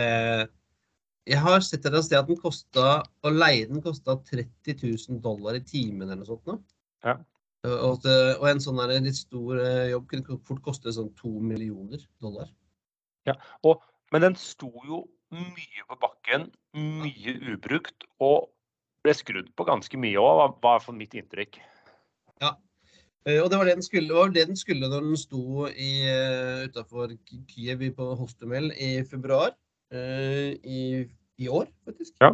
jeg 1.27 1.39
har 1.39 1.61
sett 1.63 1.85
et 1.87 1.99
sted 2.03 2.17
at 2.19 2.27
den 2.27 2.39
kosta 2.41 2.97
Å 3.23 3.29
leie 3.31 3.69
den 3.69 3.79
kosta 3.79 4.17
30 4.27 4.81
000 4.81 5.21
dollar 5.23 5.55
i 5.55 5.61
timen 5.63 6.09
eller 6.09 6.23
noe 6.23 6.31
sånt. 6.31 6.47
nå. 6.47 6.57
Ja. 7.05 7.19
Og, 7.67 8.05
at- 8.05 8.39
og 8.41 8.47
en 8.49 8.61
sånn 8.63 8.79
der 8.81 8.95
litt 9.05 9.19
stor 9.19 9.59
eh, 9.61 9.91
jobb 9.91 10.07
kunne 10.09 10.39
fort 10.47 10.61
koste 10.65 10.93
sånn 10.95 11.11
to 11.19 11.29
millioner 11.39 12.01
dollar. 12.23 12.49
Og, 13.63 13.83
men 14.11 14.23
den 14.25 14.35
sto 14.39 14.71
jo 14.87 15.03
mye 15.31 15.85
på 15.87 15.97
bakken, 16.01 16.47
mye 16.75 17.35
ubrukt, 17.53 18.07
og 18.19 18.49
ble 19.05 19.13
skrudd 19.15 19.51
på 19.57 19.65
ganske 19.69 19.97
mye 20.01 20.17
òg, 20.19 20.33
var 20.41 20.49
var 20.57 20.73
i 20.73 20.79
hvert 20.79 20.87
fall 20.87 20.97
mitt 20.97 21.13
inntrykk. 21.17 21.59
Ja, 22.41 22.55
Og 23.29 23.47
det 23.53 23.57
var 23.59 23.69
det 23.69 23.75
den 23.77 23.85
skulle, 23.85 24.13
var 24.17 24.33
det 24.33 24.47
den 24.49 24.57
skulle 24.57 24.89
når 24.89 25.05
den 25.05 25.17
sto 25.21 25.67
i, 25.69 25.91
utafor 26.65 27.13
Kiev 27.47 27.83
på 27.95 28.07
Hostomel 28.17 28.71
i 28.73 29.03
februar 29.05 29.53
eh, 29.93 30.57
i, 30.65 31.05
i 31.37 31.47
år, 31.47 31.69
faktisk. 31.85 32.15
Ja. 32.21 32.33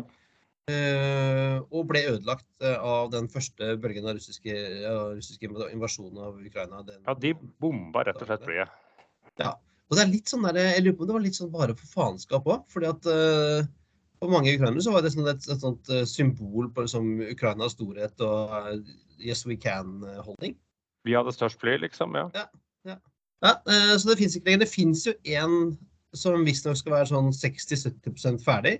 Eh, 0.67 1.57
og 1.71 1.85
ble 1.87 2.01
ødelagt 2.09 2.47
eh, 2.59 2.75
av 2.75 3.11
den 3.13 3.29
første 3.31 3.77
bølgen 3.79 4.09
av 4.09 4.17
russiske, 4.17 4.53
russiske 5.15 5.47
invasjonen 5.71 6.19
av 6.27 6.41
Ukraina. 6.41 6.83
Den, 6.87 6.99
Ja, 7.07 7.15
de 7.15 7.33
bomba 7.63 8.03
rett 8.07 8.19
og 8.19 8.29
slett 8.29 8.45
flyet. 8.47 8.77
Ja. 9.39 9.55
Og 9.87 9.95
det 9.95 10.03
er 10.03 10.11
litt 10.11 10.27
sånn 10.27 10.43
der, 10.43 10.59
jeg 10.75 10.83
lurer 10.83 10.97
på 10.97 11.05
om 11.05 11.09
det 11.09 11.15
var 11.15 11.23
litt 11.23 11.37
sånn 11.39 11.53
bare 11.53 11.75
for 11.79 11.93
faenskap 11.93 12.47
òg. 12.51 12.65
fordi 12.73 12.89
at 12.91 13.07
eh, 13.13 13.67
for 14.19 14.33
mange 14.33 14.51
ukrainere 14.57 14.83
så 14.83 14.91
var 14.91 15.05
det 15.05 15.13
sånn 15.13 15.29
et, 15.31 15.45
et 15.47 15.63
sånt 15.63 15.91
symbol 16.09 16.67
på 16.73 16.83
liksom, 16.83 17.11
Ukrainas 17.29 17.77
storhet 17.77 18.23
og 18.25 18.49
uh, 18.49 18.71
yes 19.21 19.45
we 19.45 19.55
can-holdning. 19.55 20.57
Vi 21.07 21.15
hadde 21.15 21.31
størst 21.31 21.61
fly, 21.61 21.77
liksom. 21.85 22.17
ja. 22.17 22.47
Ja, 23.41 23.53
eh, 23.69 23.93
så 23.97 24.09
det 24.09 24.17
fins 24.17 24.35
ikke 24.35 24.49
lenger. 24.49 24.65
Det 24.65 24.71
fins 24.71 25.05
jo 25.07 25.13
en 25.37 25.77
som 26.17 26.45
visstnok 26.47 26.79
skal 26.79 26.95
være 26.95 27.09
sånn 27.11 27.29
60-70% 27.35 28.41
ferdig. 28.43 28.79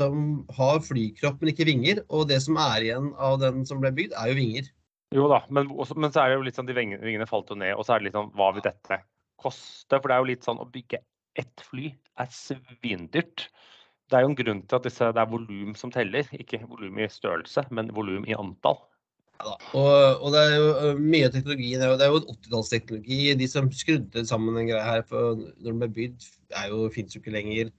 Som 0.00 0.42
har 0.56 0.82
flykropp, 0.84 1.40
men 1.40 1.52
ikke 1.52 1.68
vinger. 1.68 2.02
Og 2.08 2.26
det 2.30 2.40
som 2.44 2.58
er 2.60 2.88
igjen 2.88 3.12
av 3.20 3.38
den 3.42 3.62
som 3.68 3.82
ble 3.82 3.92
bygd, 3.96 4.16
er 4.16 4.32
jo 4.32 4.38
vinger. 4.40 4.70
Jo 5.14 5.26
da, 5.30 5.40
men, 5.50 5.70
også, 5.74 5.96
men 5.98 6.12
så 6.14 6.22
er 6.22 6.30
det 6.30 6.36
jo 6.38 6.44
litt 6.46 6.58
sånn 6.58 6.68
de 6.68 6.74
vingene, 6.76 7.02
vingene 7.02 7.26
falt 7.26 7.48
jo 7.50 7.56
ned, 7.58 7.74
og 7.74 7.82
så 7.82 7.96
er 7.96 8.02
det 8.02 8.08
litt 8.08 8.18
sånn 8.18 8.30
hva 8.38 8.52
vil 8.54 8.62
dette 8.62 9.00
koste? 9.42 9.96
For 9.96 10.06
det 10.06 10.14
er 10.14 10.22
jo 10.22 10.28
litt 10.28 10.46
sånn 10.46 10.60
å 10.62 10.68
bygge 10.70 11.00
ett 11.40 11.64
fly 11.66 11.90
er 12.20 12.30
svindyrt. 12.34 13.48
Det 14.10 14.18
er 14.18 14.24
jo 14.24 14.30
en 14.32 14.38
grunn 14.38 14.62
til 14.66 14.78
at 14.78 14.86
disse, 14.86 15.08
det 15.14 15.22
er 15.22 15.30
volum 15.30 15.74
som 15.78 15.90
teller, 15.94 16.30
ikke 16.34 16.62
volum 16.66 16.98
i 16.98 17.10
størrelse, 17.10 17.66
men 17.74 17.90
volum 17.94 18.26
i 18.26 18.38
antall. 18.38 18.78
Ja, 19.40 19.54
og, 19.78 19.92
og 20.20 20.34
det 20.34 20.40
er 20.44 20.56
jo 20.56 20.94
mye 21.00 21.28
av 21.28 21.34
teknologien. 21.34 21.80
Det 21.80 22.06
er 22.06 22.12
jo, 22.12 22.18
en 22.20 22.34
80-tallsteknologi. 22.34 23.20
De 23.40 23.46
som 23.48 23.70
skrudde 23.72 24.24
sammen 24.28 24.58
den 24.58 24.68
greia 24.68 24.84
her 24.84 25.04
for 25.08 25.38
når 25.40 25.70
den 25.70 25.80
ble 25.80 25.90
bygd, 25.96 26.26
fins 26.94 27.16
jo 27.16 27.22
ikke 27.22 27.34
lenger. 27.34 27.70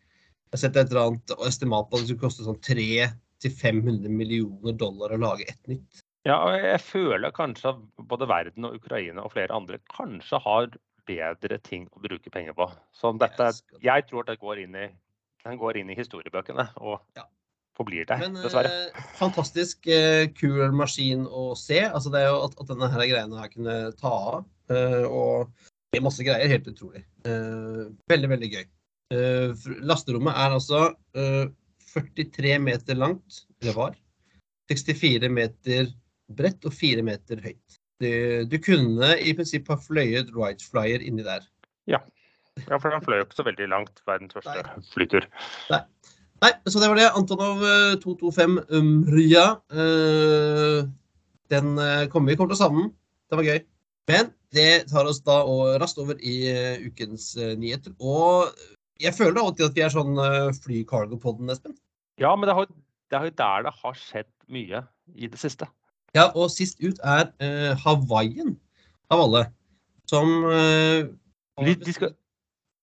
Jeg 0.52 0.58
har 0.58 0.62
sett 0.66 0.76
et 0.82 0.90
eller 0.92 1.08
annet 1.08 1.32
estimat 1.48 1.88
på 1.88 1.96
at 1.96 2.02
det 2.04 2.10
skulle 2.12 2.26
koste 2.26 2.44
sånn 2.44 2.58
300-500 2.68 4.12
millioner 4.12 4.74
dollar 4.76 5.14
å 5.16 5.20
lage 5.22 5.46
ett 5.48 5.62
nytt. 5.72 6.02
Ja, 6.28 6.36
og 6.44 6.54
jeg 6.60 6.82
føler 6.84 7.32
kanskje 7.34 7.72
at 7.72 8.08
både 8.12 8.28
verden 8.30 8.68
og 8.68 8.76
Ukraina 8.78 9.24
og 9.26 9.32
flere 9.34 9.56
andre 9.56 9.80
kanskje 9.96 10.42
har 10.44 10.68
bedre 11.08 11.58
ting 11.66 11.88
å 11.96 12.02
bruke 12.04 12.30
penger 12.30 12.54
på. 12.58 12.68
Så 12.94 13.14
dette, 13.18 13.48
Jeg 13.82 14.06
tror 14.10 14.22
at 14.26 14.34
det 14.36 14.42
går 14.44 14.60
inn 14.66 14.76
i, 14.76 14.90
den 15.48 15.58
går 15.58 15.80
inn 15.82 15.90
i 15.90 15.96
historiebøkene 15.98 16.68
og 16.84 17.00
Ja. 17.18 17.24
forblir 17.80 18.06
det, 18.06 18.20
Men 18.20 18.34
dessverre. 18.44 18.70
eh, 18.92 19.02
fantastisk 19.18 19.88
eh, 19.88 20.28
kul 20.36 20.70
maskin 20.76 21.26
å 21.26 21.56
se. 21.58 21.80
Altså, 21.88 22.12
det 22.12 22.22
er 22.22 22.28
jo 22.30 22.44
at, 22.44 22.60
at 22.60 22.68
denne 22.68 22.92
her 22.92 23.08
greiene 23.08 23.40
her 23.40 23.48
kunne 23.50 23.92
ta 23.98 24.12
av. 24.36 24.46
eh, 24.70 25.08
og 25.08 25.50
masse 26.02 26.24
greier. 26.24 26.48
Helt 26.48 26.68
utrolig. 26.68 27.04
Eh, 27.26 27.88
veldig, 28.08 28.30
veldig 28.30 28.52
gøy. 28.52 28.66
Eh, 29.12 29.52
fr- 29.60 29.82
lasterommet 29.88 30.38
er 30.40 30.56
altså 30.56 30.84
uh, 31.18 31.46
43 31.92 32.56
meter 32.64 33.00
langt, 33.00 33.44
eller 33.62 33.78
var. 33.78 33.98
64 34.72 35.30
meter 35.34 35.90
bredt 36.32 36.68
og 36.68 36.76
4 36.76 37.04
meter 37.04 37.42
høyt. 37.44 37.80
Du, 38.02 38.08
du 38.50 38.56
kunne 38.64 39.12
i 39.20 39.34
prinsipp 39.38 39.68
ha 39.70 39.78
fløyet 39.78 40.32
Right 40.34 40.64
Flyer 40.64 41.04
inni 41.04 41.26
der. 41.28 41.44
Ja, 41.92 42.78
for 42.80 42.94
den 42.94 43.04
fløy 43.04 43.20
jo 43.20 43.26
ikke 43.28 43.40
så 43.42 43.46
veldig 43.48 43.68
langt, 43.72 44.02
verdens 44.08 44.34
første 44.38 44.64
flytur. 44.94 45.28
Nei, 45.72 46.54
så 46.66 46.82
det 46.82 46.90
var 46.90 46.98
det. 46.98 47.12
Antonov 47.20 47.62
eh, 47.68 48.00
225 48.02 48.58
Mrya. 48.88 49.46
Uh, 49.70 50.90
den 51.52 51.78
eh, 51.78 52.08
kommer 52.12 52.32
vi 52.32 52.38
kommer 52.40 52.54
til 52.54 52.60
å 52.60 52.64
savne. 52.64 52.88
Det 53.30 53.40
var 53.40 53.48
gøy. 53.48 53.60
Men 54.12 54.32
det 54.56 54.70
tar 54.92 55.08
oss 55.08 55.22
da 55.24 55.42
og 55.48 55.76
raskt 55.82 56.00
over 56.02 56.20
i 56.20 56.36
eh, 56.52 56.86
ukens 56.88 57.32
eh, 57.38 57.54
nyheter. 57.60 57.94
Og 58.00 58.52
jeg 59.02 59.16
føler 59.18 59.38
da 59.38 59.46
alltid 59.48 59.68
at 59.68 59.78
vi 59.78 59.84
er 59.86 59.94
sånn 59.94 60.20
uh, 60.20 60.52
fly-cargo-podden, 60.64 61.52
Espen. 61.54 61.76
Ja, 62.22 62.34
men 62.38 62.50
det, 62.50 62.56
er 63.18 63.28
jo 63.28 63.36
der 63.42 63.66
det 63.68 63.74
har 63.82 63.98
skjedd 63.98 64.32
mye 64.52 64.84
i 65.16 65.30
det 65.32 65.40
siste. 65.42 65.68
Ja, 66.16 66.30
og 66.36 66.52
sist 66.54 66.82
ut 66.84 67.00
er 67.08 67.30
uh, 67.44 67.72
Hawaiian, 67.86 68.58
av 69.12 69.26
alle, 69.26 69.46
som 70.08 70.30
uh, 70.48 71.08
De, 71.62 71.76
de 71.76 71.94
skal, 71.96 72.14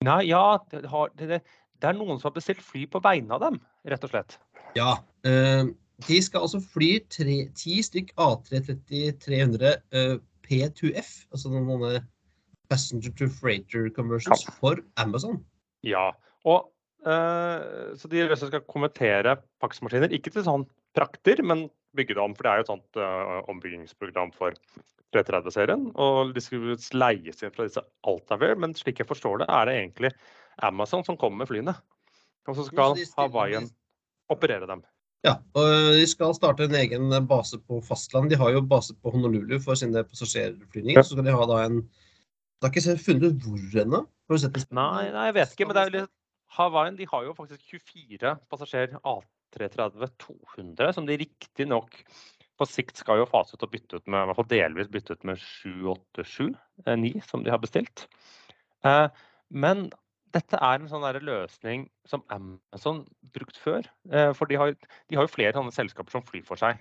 nei, 0.05 0.23
ja, 0.29 0.59
det, 0.73 0.85
har, 0.93 1.11
det, 1.19 1.43
det 1.81 1.91
er 1.91 1.97
noen 1.97 2.21
som 2.21 2.31
har 2.31 2.39
bestilt 2.39 2.65
fly 2.65 2.87
på 2.91 3.03
vegne 3.05 3.37
av 3.37 3.45
dem, 3.47 3.61
rett 3.89 4.05
og 4.07 4.13
slett. 4.13 4.39
Ja. 4.79 4.99
Uh, 5.27 5.75
de 6.07 6.21
skal 6.23 6.45
altså 6.47 6.61
fly 6.63 6.93
ti 7.11 7.77
stykk 7.83 8.13
A330-300 8.23 9.73
eh, 9.99 10.13
P2F, 10.47 11.09
altså 11.35 11.51
noen 11.51 12.05
passenger 12.71 13.11
to 13.19 13.27
freighter 13.33 13.89
conversions, 13.91 14.45
for 14.61 14.79
Amazon. 14.97 15.41
Ja, 15.87 16.11
og 16.49 16.71
eh, 17.07 17.95
Så 17.99 18.11
de 18.11 18.25
skal 18.37 18.65
konvertere 18.67 19.39
faksmaskiner, 19.63 20.13
ikke 20.15 20.33
til 20.35 20.47
sånn 20.47 20.67
prakter, 20.97 21.43
men 21.47 21.69
bygge 21.97 22.17
det 22.17 22.23
om. 22.23 22.35
For 22.37 22.47
det 22.47 22.53
er 22.53 22.61
jo 22.61 22.67
et 22.67 22.73
sånt 22.73 23.01
eh, 23.03 23.39
ombyggingsprogram 23.53 24.33
for 24.37 24.57
330-serien. 25.15 25.89
Og 25.97 26.35
de 26.35 26.43
skulle 26.45 26.77
leies 26.99 27.43
inn 27.43 27.55
fra 27.55 27.69
disse 27.69 27.85
Altavere, 28.09 28.59
men 28.61 28.77
slik 28.79 29.03
jeg 29.03 29.09
forstår 29.09 29.43
det, 29.43 29.49
er 29.49 29.69
det 29.69 29.79
egentlig 29.79 30.13
Amazon 30.69 31.05
som 31.07 31.19
kommer 31.21 31.45
med 31.45 31.51
flyene. 31.51 31.75
Og 32.49 32.57
så 32.57 32.65
skal 32.69 32.97
Hawaiian 33.17 33.69
operere 34.33 34.69
dem. 34.69 34.83
Ja, 35.27 35.35
og 35.59 35.97
de 35.99 36.05
skal 36.07 36.35
starte 36.37 36.69
en 36.69 36.77
egen 36.79 37.11
base 37.29 37.59
på 37.59 37.81
fastland. 37.85 38.31
De 38.31 38.39
har 38.39 38.53
jo 38.55 38.63
base 38.63 38.95
på 39.03 39.11
Honolulu 39.13 39.59
for 39.61 39.79
sine 39.79 40.05
passasjerflyvninger. 40.07 41.01
Ja. 41.01 41.05
Så 41.05 41.17
skal 41.17 41.27
de 41.27 41.35
ha 41.35 41.49
da 41.51 41.59
en 41.67 41.81
har 42.67 42.75
ikke 42.75 42.99
funnet 43.03 43.29
ut 43.29 43.45
hvor 43.45 43.83
ennå. 43.83 44.01
Nei, 44.75 45.05
nei, 45.15 45.27
jeg 45.29 45.37
vet 45.39 45.53
ikke, 45.55 45.69
men 45.69 45.77
det 45.77 45.83
er 45.83 45.91
jo 45.91 45.97
litt 45.99 46.15
Hawaiian 46.57 46.97
de 46.99 47.07
har 47.11 47.27
jo 47.27 47.37
faktisk 47.37 47.61
24 47.77 48.35
passasjer 48.51 48.97
A330-200, 49.03 50.93
som 50.97 51.07
de 51.09 51.19
riktignok 51.21 52.01
på 52.59 52.67
sikt 52.67 52.99
skal 52.99 53.21
jo 53.21 53.29
fase 53.29 53.55
ut 53.55 53.65
og 53.67 53.73
bytte 53.73 54.01
ut 54.01 54.11
med, 54.11 54.25
i 54.25 54.29
hvert 54.31 54.39
fall 54.41 54.51
delvis 54.51 54.91
bytte 54.91 55.15
ut 55.15 55.27
med 55.29 55.41
787, 55.41 56.51
eh, 56.87 56.99
9, 56.99 57.13
som 57.29 57.45
de 57.45 57.53
har 57.55 57.61
bestilt. 57.63 58.09
Eh, 58.89 59.07
men 59.55 59.87
dette 60.35 60.59
er 60.59 60.81
en 60.81 60.91
sånn 60.91 61.07
løsning 61.25 61.87
som 62.09 62.25
Amazon 62.35 63.05
brukt 63.37 63.57
før. 63.61 63.87
Eh, 64.11 64.33
for 64.37 64.51
de 64.51 64.59
har, 64.61 64.75
de 64.75 65.17
har 65.17 65.29
jo 65.29 65.33
flere 65.37 65.55
sånne 65.57 65.75
selskaper 65.75 66.17
som 66.17 66.27
flyr 66.27 66.45
for 66.49 66.61
seg. 66.61 66.81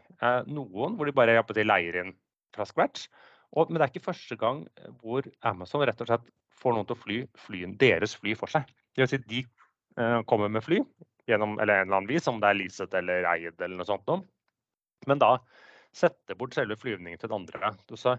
Noen 0.49 0.97
hvor 0.97 1.07
de 1.07 1.15
bare 1.15 1.37
leier 1.63 2.01
inn 2.01 2.15
fra 2.55 2.65
scratch. 2.65 3.07
Og, 3.55 3.69
men 3.69 3.79
det 3.79 3.87
er 3.87 3.93
ikke 3.93 4.09
første 4.09 4.37
gang 4.39 4.65
eh, 4.79 4.89
hvor 5.01 5.27
Amazon 5.47 5.85
rett 5.87 6.01
og 6.03 6.09
slett 6.09 6.27
får 6.57 6.75
noen 6.75 6.89
til 6.89 6.97
å 6.97 7.03
fly 7.03 7.19
flyen, 7.45 7.77
deres 7.79 8.17
fly 8.19 8.33
for 8.37 8.51
seg. 8.51 8.67
Det 8.95 9.05
vil 9.05 9.11
si 9.13 9.21
de 9.29 9.43
eh, 10.01 10.19
kommer 10.29 10.51
med 10.51 10.65
fly, 10.65 10.81
gjennom 11.29 11.55
eller 11.61 11.81
en 11.83 11.87
eller 11.87 12.01
annen 12.01 12.11
vis, 12.11 12.27
om 12.31 12.41
det 12.41 12.51
er 12.51 12.59
leaset 12.59 12.97
eller 12.97 13.27
eid 13.29 13.55
eller 13.55 13.77
noe 13.79 13.87
sånt. 13.87 14.11
Men 15.07 15.21
da 15.21 15.37
sette 15.95 16.35
bort 16.37 16.55
selve 16.55 16.77
flyvningen 16.79 17.19
til 17.21 17.31
det 17.31 17.37
andre. 17.37 17.71
Du 17.89 17.95
sa, 17.99 18.17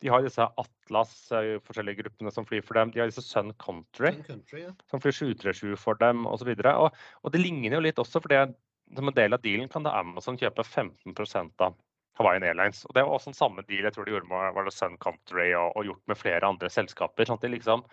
de 0.00 0.10
har 0.10 0.24
disse 0.24 0.46
Atlas, 0.62 1.12
eh, 1.36 1.58
forskjellige 1.66 2.02
gruppene 2.04 2.32
som 2.34 2.46
flyr 2.48 2.64
for 2.66 2.78
dem. 2.78 2.94
De 2.94 3.02
har 3.02 3.10
disse 3.10 3.24
Sun 3.26 3.52
Country, 3.60 4.14
Sun 4.14 4.26
Country, 4.26 4.64
ja. 4.64 4.72
som 4.90 5.02
flyr 5.02 5.14
737 5.16 5.76
for 5.80 6.00
dem 6.00 6.26
osv. 6.30 6.50
Og, 6.56 6.88
og 7.22 7.34
det 7.34 7.42
ligner 7.42 7.78
jo 7.78 7.84
litt 7.84 8.00
også, 8.02 8.22
for 8.22 8.32
det, 8.32 8.56
som 8.96 9.10
en 9.10 9.16
del 9.16 9.36
av 9.36 9.44
dealen 9.44 9.70
kan 9.70 9.86
da 9.86 9.94
Amazon 10.00 10.38
kjøpe 10.40 10.64
15% 10.66 11.66
av 11.66 11.76
Hawaiian 12.20 12.46
Airlines. 12.46 12.84
Og 12.88 12.94
Det 12.96 13.04
var 13.06 13.16
også 13.16 13.32
en 13.32 13.38
samme 13.38 13.64
deal 13.68 13.88
jeg 13.88 13.96
tror 13.96 14.08
de 14.08 14.14
gjorde 14.14 14.30
med 14.30 14.56
var 14.56 14.68
det 14.68 14.74
Sun 14.76 14.98
Country 15.02 15.50
og, 15.56 15.72
og 15.76 15.88
gjort 15.88 16.12
med 16.12 16.20
flere 16.20 16.50
andre 16.52 16.70
selskaper. 16.72 17.26
sånn 17.28 17.40
at 17.40 17.46
de 17.46 17.54
liksom 17.54 17.84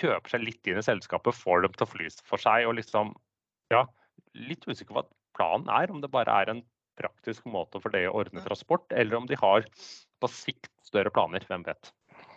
kjøper 0.00 0.34
seg 0.34 0.44
litt 0.44 0.68
inn 0.70 0.78
i 0.78 0.86
selskapet, 0.86 1.34
får 1.34 1.64
dem 1.64 1.74
til 1.74 1.86
å 1.86 1.90
fly 1.90 2.10
for 2.28 2.42
seg. 2.42 2.68
og 2.68 2.76
liksom, 2.78 3.14
ja, 3.72 3.86
Litt 4.36 4.66
usikker 4.68 4.92
på 4.92 5.00
hva 5.00 5.08
planen 5.34 5.70
er, 5.72 5.90
om 5.90 6.02
det 6.02 6.12
bare 6.12 6.34
er 6.42 6.52
en 6.52 6.60
praktisk 7.00 7.46
måte 7.48 7.80
for 7.80 7.90
det 7.94 8.04
å 8.08 8.18
ordne 8.20 8.42
transport, 8.44 8.84
eller 8.92 9.16
om 9.16 9.26
de 9.26 9.38
har 9.40 9.64
på 10.20 10.28
sikt 10.30 10.70
større 10.86 11.10
planer. 11.14 11.42
Hvem 11.48 11.64
vet. 11.66 11.90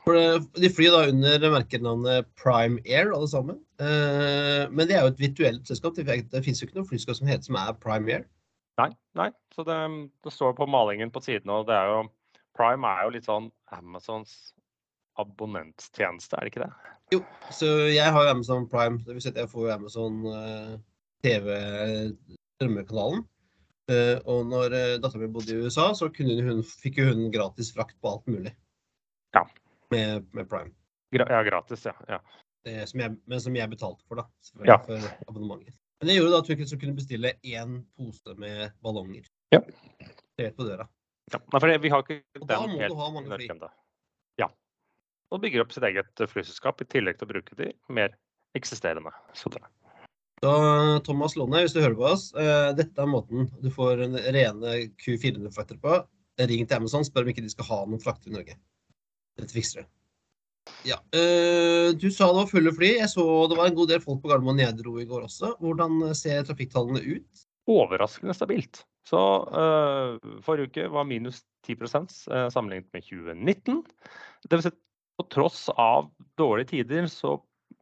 De 0.03 0.69
flyr 0.71 0.93
da 0.95 1.01
under 1.11 1.45
merkenavnet 1.51 2.29
Prime 2.39 2.79
Air, 2.87 3.11
alle 3.15 3.29
sammen. 3.31 3.59
Eh, 3.79 4.69
Men 4.71 4.87
det 4.87 4.95
er 4.95 5.03
jo 5.05 5.11
et 5.13 5.19
virtuelt 5.21 5.67
selskap. 5.67 5.95
Det 5.99 6.43
finnes 6.43 6.61
jo 6.61 6.67
ikke 6.67 6.79
noe 6.79 6.89
flyskap 6.89 7.19
som 7.19 7.27
heter 7.27 7.49
som 7.49 7.59
er 7.59 7.75
Prime 7.83 8.11
Air. 8.11 8.25
Nei, 8.81 8.89
nei. 9.19 9.29
Så 9.55 9.65
det, 9.67 9.77
det 10.25 10.33
står 10.33 10.55
på 10.57 10.65
malingen 10.69 11.11
på 11.13 11.21
siden, 11.21 11.49
og 11.53 11.67
det 11.69 11.75
er 11.77 11.91
jo 11.91 12.03
Prime 12.57 12.89
er 12.89 13.05
jo 13.05 13.13
litt 13.15 13.25
sånn 13.25 13.47
Amazons 13.73 14.53
abonnenttjeneste, 15.21 16.37
er 16.37 16.41
det 16.45 16.51
ikke 16.53 16.65
det? 16.65 16.71
Jo, 17.13 17.19
så 17.53 17.67
jeg 17.91 18.13
har 18.15 18.29
Amazon 18.29 18.65
Prime. 18.69 18.97
Det 19.05 19.13
vil 19.13 19.23
si 19.23 19.29
at 19.29 19.37
jeg 19.37 19.49
får 19.51 19.75
Amazon 19.75 20.23
eh, 20.29 20.73
TV-strømmekanalen. 21.25 23.21
Eh, 23.91 24.17
og 24.31 24.47
når 24.47 24.73
uh, 24.73 24.95
dattera 25.03 25.21
mi 25.21 25.27
bodde 25.33 25.51
i 25.53 25.59
USA, 25.59 25.89
så 25.97 26.07
hun, 26.07 26.63
fikk 26.63 27.01
hun 27.03 27.27
gratis 27.33 27.73
frakt 27.75 27.97
på 28.01 28.13
alt 28.13 28.25
mulig. 28.31 28.53
Ja. 29.35 29.43
Med, 29.93 30.29
med 30.31 30.49
Prime. 30.49 30.73
Gra 31.13 31.27
ja, 31.29 31.43
gratis, 31.45 31.85
ja. 31.85 31.93
ja. 32.09 32.19
Det, 32.65 32.87
som 32.89 33.03
jeg, 33.03 33.17
men 33.29 33.41
som 33.43 33.55
jeg 33.57 33.69
betalte 33.69 34.07
for, 34.07 34.23
da. 34.23 34.25
Ja. 34.65 34.79
For 34.87 34.97
abonnementet. 35.27 35.75
Men 36.01 36.07
det 36.09 36.15
gjorde 36.17 36.31
da 36.33 36.37
at 36.43 36.47
du 36.47 36.55
kunne- 36.55 36.79
kunne 36.81 36.95
bestille 36.97 37.33
én 37.43 37.85
pose 37.97 38.35
med 38.37 38.71
ballonger. 38.83 39.25
Ja. 39.53 39.59
Helt 40.39 40.57
på 40.57 40.65
døra. 40.67 40.87
ja. 41.31 41.39
For 41.59 41.77
vi 41.79 41.89
har 41.89 42.01
ikke 42.03 42.23
Og 42.41 42.47
den 42.47 42.69
må 42.73 42.79
helt 42.79 43.29
du 43.29 43.35
fly. 43.37 43.47
ennå. 43.53 43.69
Ja. 44.39 44.47
Og 45.31 45.41
bygger 45.41 45.61
opp 45.61 45.71
sitt 45.71 45.83
eget 45.83 46.15
flyselskap 46.29 46.81
i 46.81 46.85
tillegg 46.85 47.17
til 47.19 47.27
å 47.27 47.31
bruke 47.31 47.55
de 47.55 47.71
mer 47.89 48.09
eksisterende. 48.55 49.11
Så 49.33 49.49
det. 49.49 49.61
Da, 50.41 50.99
Thomas 50.99 51.35
Lonne, 51.37 51.61
hvis 51.63 51.73
du 51.73 51.79
hører 51.79 51.95
på 51.95 52.03
oss, 52.11 52.33
eh, 52.35 52.73
dette 52.73 52.97
er 52.99 53.05
måten 53.07 53.47
du 53.61 53.69
får 53.69 54.03
en 54.03 54.13
rene 54.17 54.89
Q400-frakter 54.99 55.79
på. 55.79 56.05
Ring 56.39 56.67
til 56.67 56.75
Amazon, 56.75 57.03
spør 57.05 57.21
om 57.21 57.27
ikke 57.29 57.41
de 57.45 57.49
skal 57.49 57.65
ha 57.65 57.85
noen 57.85 58.01
frakter 58.01 58.27
i 58.27 58.33
Norge. 58.33 58.55
Dette 59.37 59.53
fikser 59.53 59.81
du. 59.83 59.87
Ja. 60.87 60.97
øh, 61.15 61.91
du 61.99 62.09
sa 62.11 62.29
det 62.29 62.39
var 62.39 62.49
fulle 62.51 62.73
fly. 62.75 62.93
Jeg 62.99 63.09
så 63.11 63.23
det 63.51 63.57
var 63.59 63.69
en 63.69 63.77
god 63.77 63.91
del 63.91 64.03
folk 64.03 64.21
på 64.23 64.31
Gardermoen 64.31 64.59
nedro 64.59 64.97
i 64.99 65.07
går 65.07 65.27
også. 65.27 65.55
Hvordan 65.63 66.13
ser 66.15 66.43
trafikktallene 66.47 67.03
ut? 67.03 67.45
Overraskende 67.67 68.35
stabilt. 68.35 68.83
Så 69.07 69.19
øh, 69.51 70.41
forrige 70.43 70.71
uke 70.71 70.87
var 70.91 71.07
minus 71.07 71.43
10% 71.67 72.07
øh, 72.31 72.51
sammenlignet 72.51 72.89
med 72.93 73.01
2019. 73.01 73.83
Det 74.43 74.57
vil 74.57 74.65
si 74.65 74.73
på 75.19 75.25
tross 75.29 75.67
av 75.77 76.09
dårlige 76.39 76.71
tider, 76.71 77.07
så, 77.11 77.35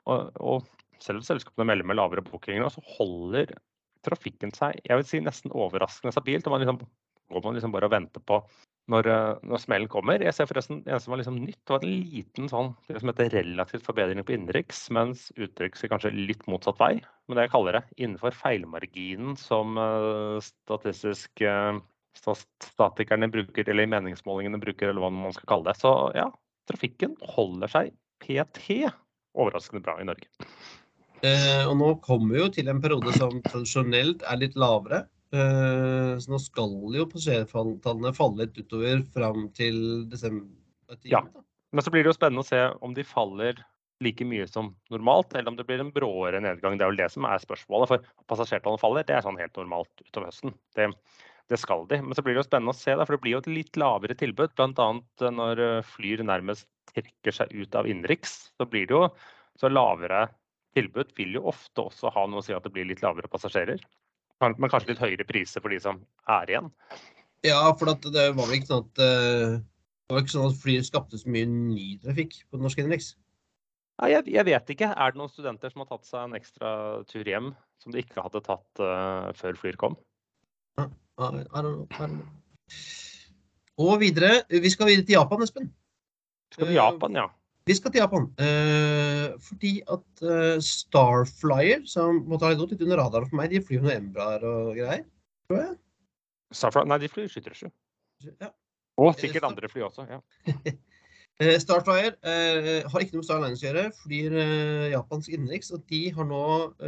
og, 0.05 0.31
og 0.35 0.65
selv 0.99 1.21
om 1.21 1.25
selskapene 1.25 1.69
melder 1.69 1.87
med 1.87 1.97
lavere 1.97 2.23
bookinger, 2.25 2.67
så 2.69 2.83
holder 2.97 3.53
trafikken 4.05 4.51
seg 4.53 4.81
jeg 4.83 4.97
vil 4.97 5.07
si, 5.07 5.21
nesten 5.23 5.53
overraskende 5.53 6.13
stabilt. 6.13 6.47
og 6.47 6.55
man 6.55 6.65
liksom, 6.65 6.81
går 7.31 7.43
man 7.45 7.57
liksom 7.57 7.73
bare 7.73 7.87
og 7.89 7.93
venter 7.93 8.23
på 8.27 8.41
når, 8.91 9.07
øh, 9.07 9.43
når 9.47 9.61
smellen 9.61 9.91
kommer. 9.91 10.23
Jeg 10.23 10.33
ser 10.35 10.49
forresten, 10.49 10.81
Det 10.83 10.91
eneste 10.91 11.07
som 11.07 11.13
var 11.13 11.21
liksom 11.21 11.37
nytt, 11.45 11.61
var 11.69 11.85
en 11.85 11.93
liten 12.11 12.49
sånn, 12.51 12.73
det 12.89 12.99
som 12.99 13.11
heter 13.11 13.31
relativt 13.37 13.85
forbedring 13.85 14.25
på 14.25 14.35
innenriks, 14.35 14.89
mens 14.91 15.29
utenriks 15.37 15.83
er 15.83 15.93
kanskje 15.93 16.13
litt 16.15 16.43
motsatt 16.51 16.81
vei. 16.81 16.93
Men 17.27 17.37
det 17.37 17.47
jeg 17.47 17.53
kaller 17.53 17.77
det 17.77 17.83
innenfor 17.97 18.35
feilmarginen 18.35 19.37
som 19.39 19.77
øh, 19.79 20.41
statistisk 20.43 21.45
øh, 21.45 21.79
statikerne 22.17 23.31
bruker, 23.31 23.69
eller 23.69 23.87
meningsmålingene 23.87 24.59
bruker, 24.59 24.89
eller 24.89 25.05
hva 25.05 25.11
man 25.13 25.35
skal 25.37 25.47
kalle 25.53 25.71
det. 25.71 25.79
Så 25.79 25.93
ja, 26.17 26.27
trafikken 26.69 27.15
holder 27.35 27.71
seg 27.71 27.95
PT 28.21 28.91
overraskende 29.37 29.83
bra 29.83 29.97
i 30.01 30.07
Norge. 30.07 30.27
Eh, 31.21 31.63
og 31.69 31.75
nå 31.77 31.93
kommer 32.01 32.33
vi 32.33 32.41
jo 32.41 32.51
til 32.55 32.69
en 32.71 32.81
periode 32.81 33.13
som 33.17 33.41
tradisjonelt 33.45 34.25
er 34.27 34.41
litt 34.41 34.57
lavere. 34.59 35.05
Eh, 35.31 36.13
så 36.19 36.31
nå 36.31 36.39
skal 36.43 36.73
jo 36.97 37.07
passasjertallene 37.07 38.11
falle 38.15 38.45
litt 38.45 38.57
utover 38.59 39.03
fram 39.13 39.47
til 39.55 40.05
desember. 40.11 40.49
Ja. 41.07 41.23
Men 41.71 41.85
så 41.85 41.93
blir 41.93 42.03
det 42.03 42.11
jo 42.11 42.17
spennende 42.17 42.43
å 42.43 42.49
se 42.49 42.59
om 42.83 42.95
de 42.95 43.05
faller 43.07 43.61
like 44.03 44.25
mye 44.27 44.47
som 44.49 44.73
normalt, 44.91 45.31
eller 45.37 45.53
om 45.53 45.57
det 45.59 45.65
blir 45.69 45.79
en 45.79 45.93
bråere 45.93 46.41
nedgang. 46.43 46.75
Det 46.75 46.83
er 46.83 46.91
vel 46.91 46.99
det 46.99 47.11
som 47.13 47.27
er 47.29 47.43
spørsmålet. 47.43 47.91
For 47.91 48.31
passasjertallene 48.31 48.81
faller, 48.81 49.05
det 49.07 49.15
er 49.15 49.25
sånn 49.25 49.39
helt 49.39 49.55
normalt 49.59 50.03
utover 50.03 50.31
høsten. 50.31 50.55
Det, 50.75 50.89
det 51.53 51.59
skal 51.61 51.85
de. 51.87 52.01
Men 52.03 52.17
så 52.17 52.25
blir 52.25 52.35
det 52.35 52.41
jo 52.41 52.49
spennende 52.49 52.75
å 52.75 52.79
se, 52.81 52.95
da, 52.97 53.05
for 53.05 53.15
det 53.15 53.23
blir 53.23 53.37
jo 53.37 53.43
et 53.45 53.51
litt 53.51 53.79
lavere 53.79 54.17
tilbud. 54.17 54.57
Bl.a. 54.57 54.89
når 55.37 55.63
eh, 55.67 55.91
flyr 55.93 56.25
nærmest 56.27 56.67
trekker 56.91 57.37
seg 57.37 57.53
ut 57.55 57.77
av 57.77 57.87
innenriks, 57.87 58.51
så 58.59 58.67
blir 58.67 58.89
det 58.89 58.97
jo 58.97 59.05
så 59.61 59.69
lavere 59.71 60.25
tilbud 60.75 61.11
vil 61.17 61.35
jo 61.37 61.47
ofte 61.51 61.83
også 61.83 62.11
ha 62.15 62.23
noe 62.29 62.41
å 62.41 62.45
si 62.45 62.55
at 62.55 62.63
det 62.65 62.71
blir 62.73 62.87
litt 62.89 63.03
lavere 63.03 63.29
passasjerer. 63.31 63.81
Men 64.41 64.71
kanskje 64.71 64.93
litt 64.93 65.03
høyere 65.03 65.27
priser 65.29 65.63
for 65.63 65.73
de 65.73 65.79
som 65.83 66.01
er 66.29 66.49
igjen. 66.49 66.69
Ja, 67.45 67.61
for 67.77 67.93
at 67.93 68.05
det 68.13 68.27
var 68.37 68.47
vel 68.47 68.57
ikke 68.59 68.69
sånn 68.69 68.85
at 68.85 69.01
eh, 69.05 69.57
det 69.61 70.15
var 70.15 70.23
ikke 70.25 70.33
sånn 70.35 70.49
at 70.49 70.61
flyet 70.61 70.87
skapte 70.87 71.17
så 71.21 71.31
mye 71.31 71.47
ny 71.49 71.87
trafikk 72.03 72.39
på 72.49 72.57
den 72.57 72.65
norske 72.67 72.83
innenriks. 72.83 73.13
Nei, 74.01 74.09
jeg, 74.15 74.25
jeg 74.33 74.47
vet 74.47 74.71
ikke. 74.73 74.89
Er 74.91 75.13
det 75.13 75.21
noen 75.21 75.31
studenter 75.31 75.73
som 75.73 75.83
har 75.83 75.91
tatt 75.91 76.07
seg 76.09 76.25
en 76.25 76.37
ekstra 76.37 76.71
tur 77.09 77.27
hjem 77.27 77.51
som 77.81 77.93
de 77.93 78.01
ikke 78.01 78.23
hadde 78.25 78.41
tatt 78.45 78.81
uh, 78.81 79.29
før 79.37 79.59
flyr 79.61 79.77
kom? 79.81 79.97
I, 80.81 80.87
I 80.87 81.29
don't 81.29 81.45
know, 81.45 81.85
I 81.85 82.07
don't 82.07 82.17
know. 82.17 82.27
Og 83.81 84.01
videre, 84.01 84.41
vi 84.49 84.69
skal 84.73 84.89
videre 84.89 85.05
til 85.07 85.15
Japan, 85.15 85.45
Espen. 85.45 85.69
Skal 86.53 86.69
til 86.69 86.75
Japan, 86.75 87.17
ja. 87.17 87.27
Vi 87.71 87.77
skal 87.77 87.93
til 87.93 88.01
Japan. 88.03 88.27
eh, 88.43 89.27
fordi 89.47 89.73
at 89.87 90.23
eh, 90.27 90.57
Starflyer, 90.59 91.85
som 91.87 92.23
måtte 92.27 92.49
ha 92.49 92.57
gått 92.59 92.75
litt 92.75 92.83
under 92.83 92.99
radaren 92.99 93.29
for 93.29 93.39
meg, 93.39 93.53
de 93.53 93.63
flyr 93.63 93.85
noe 93.85 93.95
Embraer 93.95 94.43
og 94.43 94.73
greier. 94.75 95.05
Tror 95.47 95.61
jeg. 95.61 95.75
Starflyer, 96.51 96.89
nei, 96.91 96.99
de 96.99 97.11
flyr 97.13 97.29
737. 97.31 97.71
Ja. 98.43 98.51
Og 98.99 99.15
sikkert 99.17 99.47
andre 99.47 99.71
fly 99.71 99.87
også. 99.87 100.07
ja. 100.09 100.19
Eh, 101.41 101.55
Starflyer 101.57 102.11
eh, 102.27 102.83
har 102.85 103.01
ikke 103.01 103.15
noe 103.15 103.23
med 103.23 103.25
Star 103.25 103.39
Alliance 103.39 103.63
å 103.63 103.65
gjøre, 103.65 103.83
flyr 104.03 104.33
eh, 104.37 104.89
japansk 104.91 105.31
innenriks, 105.33 105.71
og 105.73 105.81
de 105.89 106.01
har 106.13 106.27
nå 106.29 106.41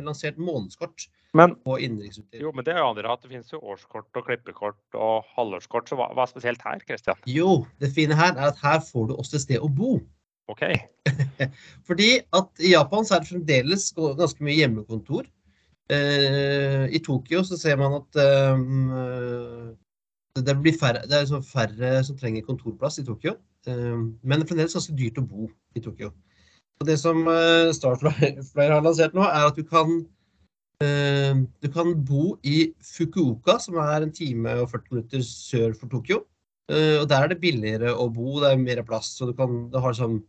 lansert 0.06 0.38
månedskort 0.38 1.08
Men 1.34 1.56
på 1.66 1.80
innenriksruter. 1.82 2.44
jo, 2.44 2.52
men 2.54 2.68
det 2.68 2.76
er 2.76 2.84
jo 2.84 2.90
andre 2.92 3.10
hatt. 3.10 3.24
Det 3.24 3.32
finnes 3.32 3.50
jo 3.50 3.64
årskort 3.64 4.20
og 4.20 4.28
klippekort 4.28 5.00
og 5.00 5.32
halvårskort. 5.34 5.90
Så 5.90 5.98
hva, 5.98 6.12
hva 6.14 6.28
er 6.28 6.34
spesielt 6.36 6.62
her, 6.68 6.84
Christian? 6.86 7.24
Jo, 7.26 7.64
det 7.82 7.90
fine 7.96 8.20
her 8.20 8.36
er 8.36 8.52
at 8.52 8.62
her 8.62 8.84
får 8.86 9.10
du 9.10 9.16
også 9.16 9.40
et 9.40 9.46
sted 9.48 9.64
å 9.64 9.72
bo. 9.74 9.96
OK. 10.54 10.64
Fordi 11.88 12.10
at 12.40 12.64
i 12.64 12.74
Japan 12.74 13.06
så 13.06 13.18
er 13.18 13.24
det 13.24 13.32
fremdeles 13.32 13.90
ganske 13.98 14.46
mye 14.46 14.60
hjemmekontor. 14.62 15.28
Eh, 15.92 16.86
I 16.96 17.02
Tokyo 17.04 17.44
så 17.44 17.58
ser 17.60 17.80
man 17.82 17.98
at 18.00 18.20
eh, 18.24 19.74
det 20.44 20.56
blir 20.62 20.78
færre, 20.80 21.04
det 21.10 21.20
er 21.20 21.46
færre 21.46 21.98
som 22.08 22.18
trenger 22.18 22.46
kontorplass 22.48 23.02
i 23.02 23.08
Tokyo. 23.08 23.36
Eh, 23.68 24.00
men 24.24 24.40
det 24.40 24.50
fremdeles 24.50 24.78
ganske 24.78 24.96
dyrt 24.98 25.20
å 25.22 25.28
bo 25.28 25.50
i 25.76 25.84
Tokyo. 25.84 26.14
Og 26.82 26.90
det 26.90 26.98
som 27.02 27.26
eh, 27.30 27.72
Starflyer 27.76 28.76
har 28.76 28.84
lansert 28.84 29.16
nå, 29.16 29.26
er 29.28 29.50
at 29.50 29.60
du 29.60 29.66
kan 29.68 29.98
eh, 30.84 31.34
du 31.64 31.70
kan 31.74 31.94
bo 32.06 32.36
i 32.48 32.72
Fukuoka, 32.84 33.60
som 33.62 33.80
er 33.84 34.06
en 34.06 34.14
time 34.16 34.62
og 34.64 34.72
40 34.74 34.96
minutter 34.96 35.26
sør 35.28 35.76
for 35.78 35.92
Tokyo. 35.92 36.24
Eh, 36.72 36.98
og 37.02 37.10
der 37.12 37.26
er 37.26 37.34
det 37.34 37.42
billigere 37.44 37.92
å 37.94 38.08
bo, 38.12 38.40
det 38.42 38.54
er 38.54 38.62
mer 38.62 38.84
plass. 38.88 39.14
Så 39.18 39.28
du 39.30 39.36
kan 39.38 39.68
du 39.72 39.80
har 39.84 39.96
sånn 39.98 40.22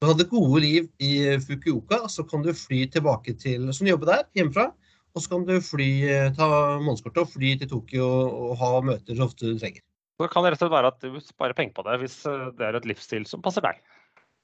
du 0.00 0.08
hadde 0.08 0.28
gode 0.30 0.62
liv 0.64 0.88
i 1.02 1.12
Fukuoka, 1.44 2.06
så 2.08 2.24
kan 2.28 2.44
du 2.44 2.54
fly 2.56 2.86
tilbake 2.88 3.34
til 3.36 3.68
Så 3.68 3.82
kan 3.82 3.90
du 3.90 3.92
jobbe 3.94 4.08
der 4.08 4.24
hjemmefra. 4.38 4.70
Og 5.10 5.24
så 5.24 5.32
kan 5.32 5.44
du 5.44 5.56
fly, 5.64 5.90
ta 6.36 6.46
månedskortet 6.78 7.24
og 7.24 7.32
fly 7.32 7.56
til 7.58 7.68
Tokyo 7.72 8.06
og 8.06 8.52
ha 8.60 8.68
møter 8.86 9.18
så 9.18 9.26
ofte 9.26 9.48
du 9.48 9.58
trenger. 9.58 9.82
Så 10.20 10.26
det 10.26 10.34
kan 10.34 10.44
rett 10.44 10.58
og 10.58 10.60
slett 10.60 10.74
være 10.74 10.88
at 10.92 11.00
du 11.00 11.14
sparer 11.24 11.56
penger 11.56 11.72
på 11.78 11.82
det 11.86 11.94
hvis 12.02 12.14
eh, 12.28 12.48
det 12.58 12.66
er 12.66 12.76
et 12.76 12.86
livsstil 12.90 13.22
som 13.24 13.40
passer 13.40 13.64
deg. 13.64 13.78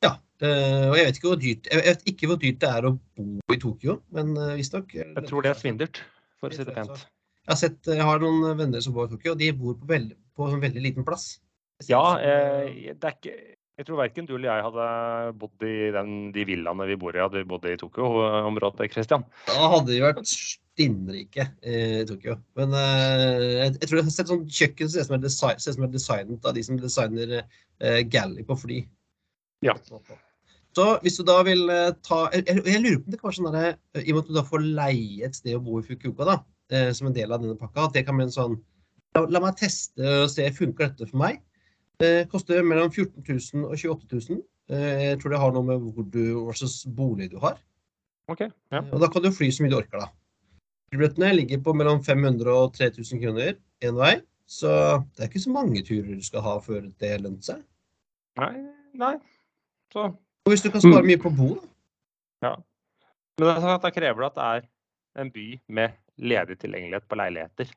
Ja. 0.00 0.14
eh, 0.40 0.86
og 0.88 0.96
jeg 0.96 1.08
vet 1.08 1.18
ikke 1.20 1.28
hvor 1.28 1.42
dyrt, 1.42 1.68
jeg 1.68 1.84
vet 1.84 2.06
ikke 2.08 2.30
hvor 2.30 2.38
dyrt 2.40 2.62
det 2.62 2.70
er 2.78 2.88
å 2.88 2.92
bo 2.96 3.52
i 3.52 3.58
Tokyo, 3.60 3.98
men 4.16 4.32
uh, 4.40 4.54
visstnok 4.56 4.94
Jeg 4.96 5.26
tror 5.28 5.44
det 5.44 5.50
er 5.52 5.60
svindelt, 5.60 6.00
for 6.40 6.48
å 6.48 6.56
si 6.56 6.64
det 6.64 6.72
pent. 6.76 7.04
Jeg 7.44 7.52
har, 7.52 7.60
sett, 7.60 7.78
jeg 7.92 8.08
har 8.08 8.24
noen 8.24 8.56
venner 8.56 8.80
som 8.84 8.96
bor 8.96 9.04
i 9.04 9.12
Tokyo, 9.12 9.34
og 9.34 9.42
de 9.44 9.50
bor 9.56 9.76
på, 9.76 9.90
veldig, 9.92 10.16
på 10.32 10.48
en 10.48 10.64
veldig 10.64 10.86
liten 10.88 11.04
plass. 11.04 11.28
Ja, 11.84 12.02
eh, 12.24 12.96
det 12.96 13.10
er 13.10 13.18
ikke 13.18 13.36
Jeg 13.76 13.84
tror 13.90 13.98
verken 14.00 14.24
du 14.24 14.38
eller 14.38 14.48
jeg 14.48 14.64
hadde 14.64 14.84
bodd 15.36 15.64
i 15.68 15.74
den, 15.92 16.12
de 16.32 16.44
villaene 16.48 16.84
vi 16.88 16.94
bor 17.00 17.16
i, 17.16 17.20
hadde 17.20 17.42
vi 17.42 17.48
bodd 17.48 17.66
i 17.68 17.74
Tokyo-området, 17.76 18.86
Christian. 18.94 19.26
Da 19.50 19.66
hadde 19.74 19.92
vi 19.92 19.98
vært 20.00 20.22
stinnrike 20.24 21.44
i 21.60 22.04
Tokyo. 22.08 22.38
Men 22.56 22.72
uh, 22.72 23.36
jeg, 23.36 23.74
jeg, 23.74 23.82
tror 23.82 23.98
jeg 23.98 24.06
har 24.06 24.14
sett 24.14 24.30
sånn 24.32 24.46
kjøkken 24.48 24.88
som 24.88 24.96
ser 25.28 25.58
ut 25.58 25.66
som 25.66 25.84
er 25.84 25.92
designet 25.92 26.48
av 26.48 26.56
de 26.56 26.64
som 26.64 26.78
designer 26.80 27.34
uh, 27.36 28.00
galley 28.08 28.46
på 28.48 28.56
fly. 28.62 28.78
Ja. 29.64 29.74
Så 30.76 30.86
hvis 31.04 31.20
du 31.20 31.26
da 31.28 31.36
vil 31.44 31.68
uh, 31.68 31.92
ta 32.04 32.22
jeg, 32.32 32.46
jeg, 32.56 32.80
lurer 32.80 33.02
på 33.02 33.10
om 33.10 33.12
det 33.12 33.20
kan 33.20 33.28
være 33.28 33.38
sånn 33.42 33.58
der, 33.58 33.76
I 34.00 34.06
og 34.06 34.14
med 34.14 34.22
at 34.22 34.30
du 34.30 34.38
da 34.38 34.46
får 34.54 34.64
leie 34.80 35.28
et 35.28 35.36
sted 35.36 35.58
å 35.58 35.60
bo 35.68 35.82
i 35.82 35.84
Fukuoka, 35.84 36.30
da, 36.32 36.38
som 36.96 37.10
en 37.10 37.18
del 37.18 37.28
av 37.28 37.44
denne 37.44 37.60
pakka, 37.60 37.90
at 37.90 38.00
det 38.00 38.06
kan 38.08 38.16
bli 38.16 38.24
en 38.30 38.34
sånn 38.38 38.56
La, 39.16 39.22
la 39.32 39.40
meg 39.40 39.54
teste 39.56 40.04
og 40.04 40.26
se 40.28 40.44
funker 40.52 40.90
dette 40.90 41.06
for 41.08 41.16
meg. 41.22 41.38
Det 42.02 42.28
koster 42.32 42.62
mellom 42.66 42.90
14 42.92 43.24
000 43.24 43.64
og 43.70 43.76
28 43.78 44.20
000. 44.28 44.42
Jeg 44.68 45.18
tror 45.22 45.32
det 45.32 45.40
har 45.40 45.52
noe 45.54 45.64
med 45.64 45.80
hvor 45.80 46.06
du, 46.12 46.22
hva 46.44 46.54
slags 46.58 46.82
bolig 46.92 47.30
du 47.32 47.38
har. 47.40 47.56
Okay, 48.28 48.50
ja. 48.74 48.82
Og 48.90 49.00
da 49.00 49.08
kan 49.12 49.22
du 49.22 49.30
fly 49.32 49.48
så 49.54 49.62
mye 49.64 49.72
du 49.72 49.78
orker, 49.78 50.02
da. 50.02 50.08
Flybillettene 50.90 51.30
ligger 51.36 51.62
på 51.62 51.74
mellom 51.78 52.02
500 52.04 52.50
og 52.52 52.74
3000 52.76 53.22
kroner 53.22 53.54
én 53.86 53.96
vei. 53.98 54.16
Så 54.46 54.68
det 55.16 55.24
er 55.24 55.30
ikke 55.30 55.42
så 55.42 55.54
mange 55.54 55.82
turer 55.86 56.18
du 56.18 56.22
skal 56.26 56.44
ha 56.44 56.56
før 56.62 56.84
det 57.00 57.12
lønner 57.22 57.42
seg. 57.42 57.62
Nei, 58.38 58.52
nei. 58.98 59.14
Så 59.94 60.10
Og 60.10 60.52
hvis 60.52 60.62
du 60.62 60.70
kan 60.70 60.82
spare 60.84 61.06
mye 61.06 61.18
på 61.22 61.32
bo, 61.34 61.54
da. 61.56 61.72
Ja. 62.46 62.52
Men 63.38 63.48
det 63.48 63.56
sånn 63.64 63.74
at 63.74 63.86
da 63.86 63.90
krever 63.94 64.22
det 64.22 64.28
at 64.28 64.36
det 64.36 64.46
er 64.50 64.68
en 65.22 65.32
by 65.32 65.46
med 65.78 65.96
ledig 66.16 66.58
tilgjengelighet 66.60 67.08
på 67.08 67.18
leiligheter. 67.18 67.72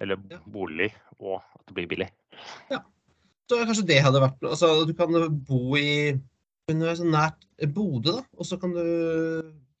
Eller 0.00 0.20
Ja. 0.30 0.38
bolig, 0.44 0.90
og 1.18 1.40
at 1.40 1.66
det 1.66 1.74
blir 1.74 1.88
billig. 1.88 2.10
Så 3.46 3.60
kanskje 3.62 3.86
det 3.86 4.00
hadde 4.02 4.22
vært. 4.22 4.42
Altså, 4.42 4.72
du 4.88 4.92
kan 4.98 5.14
bo 5.46 5.76
i 5.78 6.16
så 6.66 7.06
nært 7.06 7.44
Bodø, 7.70 8.16
da. 8.18 8.24
Og 8.34 8.46
så 8.48 8.58
kan 8.58 8.72
du 8.74 8.82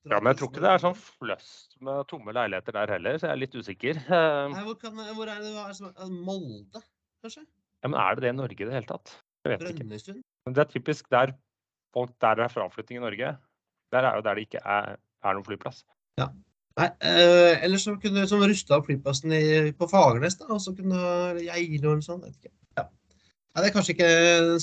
Ja, 0.06 0.20
Men 0.20 0.30
jeg 0.30 0.38
tror 0.38 0.50
ikke 0.52 0.62
det 0.62 0.70
er 0.70 0.82
sånn 0.84 0.94
fløst 0.94 1.74
med 1.82 2.04
tomme 2.06 2.30
leiligheter 2.30 2.76
der 2.76 2.92
heller, 2.94 3.16
så 3.18 3.26
jeg 3.26 3.34
er 3.34 3.40
litt 3.42 3.56
usikker. 3.58 3.98
Eh, 3.98 4.42
Nei, 4.52 4.62
hvor, 4.62 4.76
kan, 4.78 4.94
hvor 4.94 5.26
er 5.26 5.40
det 5.42 5.50
hva 5.50 5.64
er 5.66 5.74
det 5.74 6.04
er 6.04 6.12
Molde, 6.28 6.82
kanskje? 7.24 7.42
Ja, 7.82 7.90
men 7.90 7.98
er 7.98 8.14
det 8.14 8.22
det 8.22 8.30
i 8.30 8.36
Norge 8.38 8.54
i 8.62 8.68
det 8.68 8.76
hele 8.76 8.86
tatt? 8.86 9.16
Jeg 9.42 9.56
vet 9.56 9.64
ikke. 9.66 9.82
Brønnøysund? 9.82 10.22
Det 10.46 10.62
er 10.62 10.70
typisk 10.70 11.10
der 11.10 11.34
folk 11.96 12.12
der 12.22 12.44
er 12.44 12.52
fraflytting 12.54 13.00
i 13.00 13.02
Norge. 13.02 13.32
Der 13.94 14.06
er 14.06 14.20
jo 14.20 14.22
der 14.22 14.38
det 14.38 14.46
ikke 14.46 14.62
er, 14.62 14.94
er 15.26 15.34
noen 15.34 15.48
flyplass. 15.48 15.82
Nei, 16.76 16.90
øh, 17.08 17.54
eller 17.64 17.80
så 17.80 17.96
kunne 17.98 18.26
du 18.28 18.36
rusta 18.46 18.76
opp 18.76 18.86
flyplassen 18.86 19.32
i, 19.32 19.72
på 19.72 19.88
Fagernes, 19.90 20.38
da, 20.38 20.50
og 20.52 20.60
så 20.60 20.74
kunne 20.76 21.02
du 21.34 21.42
Geilo 21.48 21.96
eller 21.96 22.04
sånt. 22.04 22.26
Vet 22.26 22.36
ikke. 22.38 22.54
Nei, 23.56 23.62
det 23.64 23.70
er 23.70 23.72
kanskje 23.72 23.94
ikke 23.94 24.08
den 24.44 24.58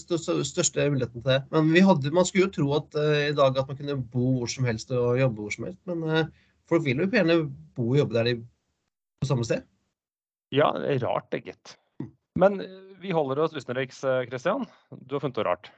største, 0.45 0.83
muligheten 0.93 1.23
til 1.23 1.31
det. 1.31 1.39
Men 1.49 1.71
vi 1.73 1.81
hadde, 1.81 2.11
man 2.13 2.27
skulle 2.29 2.45
jo 2.45 2.53
tro 2.53 2.67
at 2.77 2.93
uh, 2.93 3.23
i 3.25 3.33
dag 3.33 3.57
at 3.57 3.69
man 3.71 3.79
kunne 3.79 3.95
bo 4.13 4.27
hvor 4.37 4.51
som 4.53 4.67
helst 4.69 4.93
og 4.93 5.17
jobbe 5.17 5.41
hvor 5.41 5.55
som 5.55 5.65
helst. 5.65 5.79
Men 5.89 6.03
uh, 6.05 6.51
folk 6.69 6.85
vil 6.85 7.01
jo 7.01 7.07
gjerne 7.09 7.39
bo 7.73 7.87
og 7.89 7.97
jobbe 8.03 8.19
der 8.19 8.29
de 8.29 8.35
på 9.23 9.29
samme 9.31 9.47
sted. 9.49 9.65
Ja, 10.53 10.69
det 10.77 10.91
er 10.93 11.07
rart, 11.07 11.31
det, 11.33 11.41
gitt. 11.47 11.73
Men 12.37 12.59
eh, 12.61 12.69
vi 13.01 13.13
holder 13.17 13.41
oss 13.41 13.55
utenriks, 13.57 14.03
Kristian. 14.29 14.67
Du 14.93 15.15
har 15.15 15.23
funnet 15.23 15.39
noe 15.39 15.47
rart. 15.47 15.71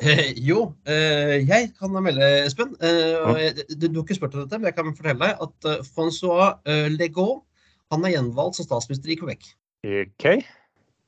Eh, 0.00 0.30
jo, 0.40 0.70
eh, 0.88 1.42
jeg 1.44 1.72
kan 1.76 1.92
melde, 1.92 2.24
Espen. 2.46 2.72
Eh, 2.80 3.50
du, 3.74 3.88
du 3.88 3.98
har 3.98 4.06
ikke 4.06 4.16
spurt 4.16 4.36
om 4.36 4.44
dette, 4.44 4.60
men 4.60 4.70
jeg 4.70 4.76
kan 4.78 4.94
fortelle 4.96 5.26
deg 5.26 5.42
at 5.44 5.88
Francois 5.90 6.54
Legault 6.94 7.42
han 7.90 8.06
er 8.06 8.14
gjenvalgt 8.14 8.56
som 8.60 8.68
statsminister 8.68 9.10
i 9.10 9.18
Quebec. 9.18 9.50
OK? 9.82 10.26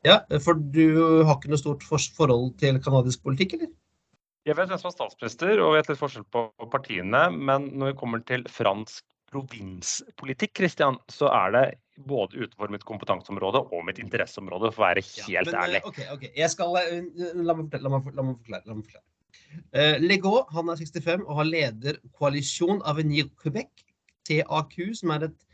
Ja, 0.07 0.19
For 0.43 0.59
du 0.59 1.23
har 1.23 1.37
ikke 1.37 1.53
noe 1.53 1.61
stort 1.61 1.87
forhold 1.87 2.57
til 2.63 2.81
canadisk 2.83 3.23
politikk, 3.23 3.57
eller? 3.59 3.71
Jeg 4.43 4.59
vet 4.59 4.73
hvem 4.73 4.81
som 4.81 4.91
er 4.91 4.97
statsminister, 4.97 5.61
og 5.63 5.77
vet 5.77 5.91
litt 5.93 6.01
forskjell 6.01 6.27
på 6.35 6.49
partiene. 6.73 7.29
Men 7.31 7.69
når 7.79 7.93
vi 7.93 7.99
kommer 8.01 8.25
til 8.27 8.43
fransk 8.51 9.05
provinspolitikk, 9.33 10.57
Christian, 10.59 10.99
så 11.13 11.31
er 11.33 11.55
det 11.55 11.63
både 12.09 12.43
utenfor 12.43 12.73
mitt 12.73 12.85
kompetanseområde 12.89 13.63
og 13.63 13.87
mitt 13.87 14.01
interesseområde, 14.03 14.73
for 14.75 14.83
å 14.83 14.89
være 14.89 15.05
helt 15.07 15.53
men, 15.53 15.55
eh, 15.55 15.63
ærlig. 15.63 15.83
ok, 15.87 16.03
ok. 16.17 16.27
Jeg 16.37 16.51
skal, 16.51 16.77
eh, 16.83 16.99
la, 17.39 17.55
meg 17.55 17.69
fortelle, 17.69 17.87
la, 17.87 17.95
meg, 17.95 18.11
la 18.19 18.27
meg 18.27 18.37
forklare. 18.43 18.67
La 18.67 18.75
meg 18.75 18.91
forklare. 18.91 19.09
Uh, 19.73 19.97
Legault 20.01 20.51
han 20.53 20.69
er 20.73 20.81
65 20.81 21.25
og 21.27 21.37
har 21.37 21.49
leder 21.49 21.99
Koalisjon 22.17 22.83
Avenir 22.89 23.29
Quebec, 23.41 23.85
TAQ, 24.29 24.95
som 24.97 25.13
er 25.13 25.29
et 25.29 25.47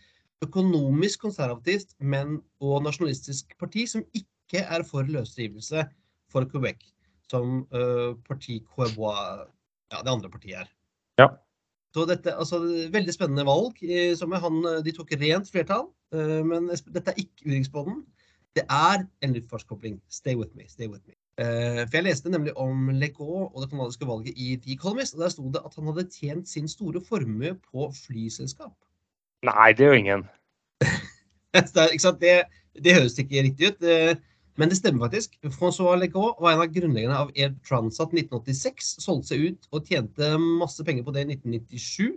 økonomisk 0.44 1.26
konservativt, 1.26 1.94
men 1.98 2.38
og 2.62 2.84
nasjonalistisk 2.86 3.56
parti 3.58 3.86
som 3.90 4.04
ikke 4.14 4.37
er 4.56 4.82
for 4.88 5.02
løsrivelse 5.02 5.84
for 6.32 6.48
Quebec, 6.48 6.80
som 7.28 7.66
uh, 7.74 8.16
parti 8.28 8.62
Quebois, 8.74 9.44
ja, 9.92 10.00
det 10.00 10.12
andre 10.12 10.30
partiet 10.30 10.62
er. 10.62 10.72
Ja. 11.18 11.28
Så 11.94 12.04
dette, 12.08 12.34
altså, 12.36 12.60
Veldig 12.92 13.14
spennende 13.14 13.46
valg. 13.48 13.76
eh, 13.82 14.14
som 14.16 14.32
han, 14.32 14.64
eh, 14.66 14.82
De 14.84 14.92
tok 14.92 15.12
rent 15.12 15.50
flertall, 15.50 15.88
uh, 16.14 16.44
men 16.44 16.68
dette 16.68 17.10
er 17.10 17.16
ikke 17.16 17.46
utenriksbåten. 17.46 18.04
Det 18.56 18.64
er 18.68 19.06
en 19.22 19.32
luftfartskobling. 19.34 20.00
Stay 20.08 20.34
with 20.34 20.54
me. 20.56 20.68
stay 20.68 20.86
with 20.86 21.02
me. 21.06 21.14
Uh, 21.38 21.86
for 21.86 21.96
Jeg 21.96 22.04
leste 22.04 22.30
nemlig 22.30 22.56
om 22.56 22.88
Legault 22.88 23.54
og 23.54 23.62
det 23.62 23.70
canadiske 23.70 24.06
valget 24.06 24.34
i 24.36 24.56
The 24.56 24.72
Economist. 24.72 25.14
og 25.14 25.20
Der 25.20 25.28
sto 25.28 25.50
det 25.50 25.62
at 25.64 25.74
han 25.74 25.86
hadde 25.86 26.10
tjent 26.10 26.48
sin 26.48 26.68
store 26.68 27.00
formue 27.00 27.54
på 27.54 27.92
flyselskap. 27.94 28.74
Nei, 29.44 29.72
det 29.72 29.86
er 29.86 29.88
jo 29.88 30.00
ingen. 30.02 30.24
det, 31.54 31.88
ikke? 31.92 32.12
Det, 32.20 32.42
det 32.84 32.94
høres 32.94 33.18
ikke 33.18 33.42
riktig 33.42 33.68
ut, 33.70 33.84
men 34.58 34.70
det 34.70 34.78
stemmer 34.80 35.06
faktisk. 35.06 35.38
Francois 35.54 36.00
Legault 36.00 36.40
var 36.42 36.54
en 36.56 36.64
av 36.64 36.72
grunnleggerne 36.74 37.18
av 37.24 37.32
Air 37.36 37.54
Transat 37.66 38.14
1986. 38.14 38.94
Solgte 39.04 39.32
seg 39.32 39.44
ut 39.46 39.68
og 39.70 39.86
tjente 39.86 40.30
masse 40.42 40.84
penger 40.86 41.06
på 41.06 41.14
det 41.14 41.24
i 41.24 41.36
1997. 41.36 42.16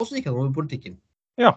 Og 0.00 0.08
så 0.08 0.18
gikk 0.18 0.28
han 0.28 0.36
over 0.36 0.52
politikken. 0.56 0.98
Ja. 1.40 1.54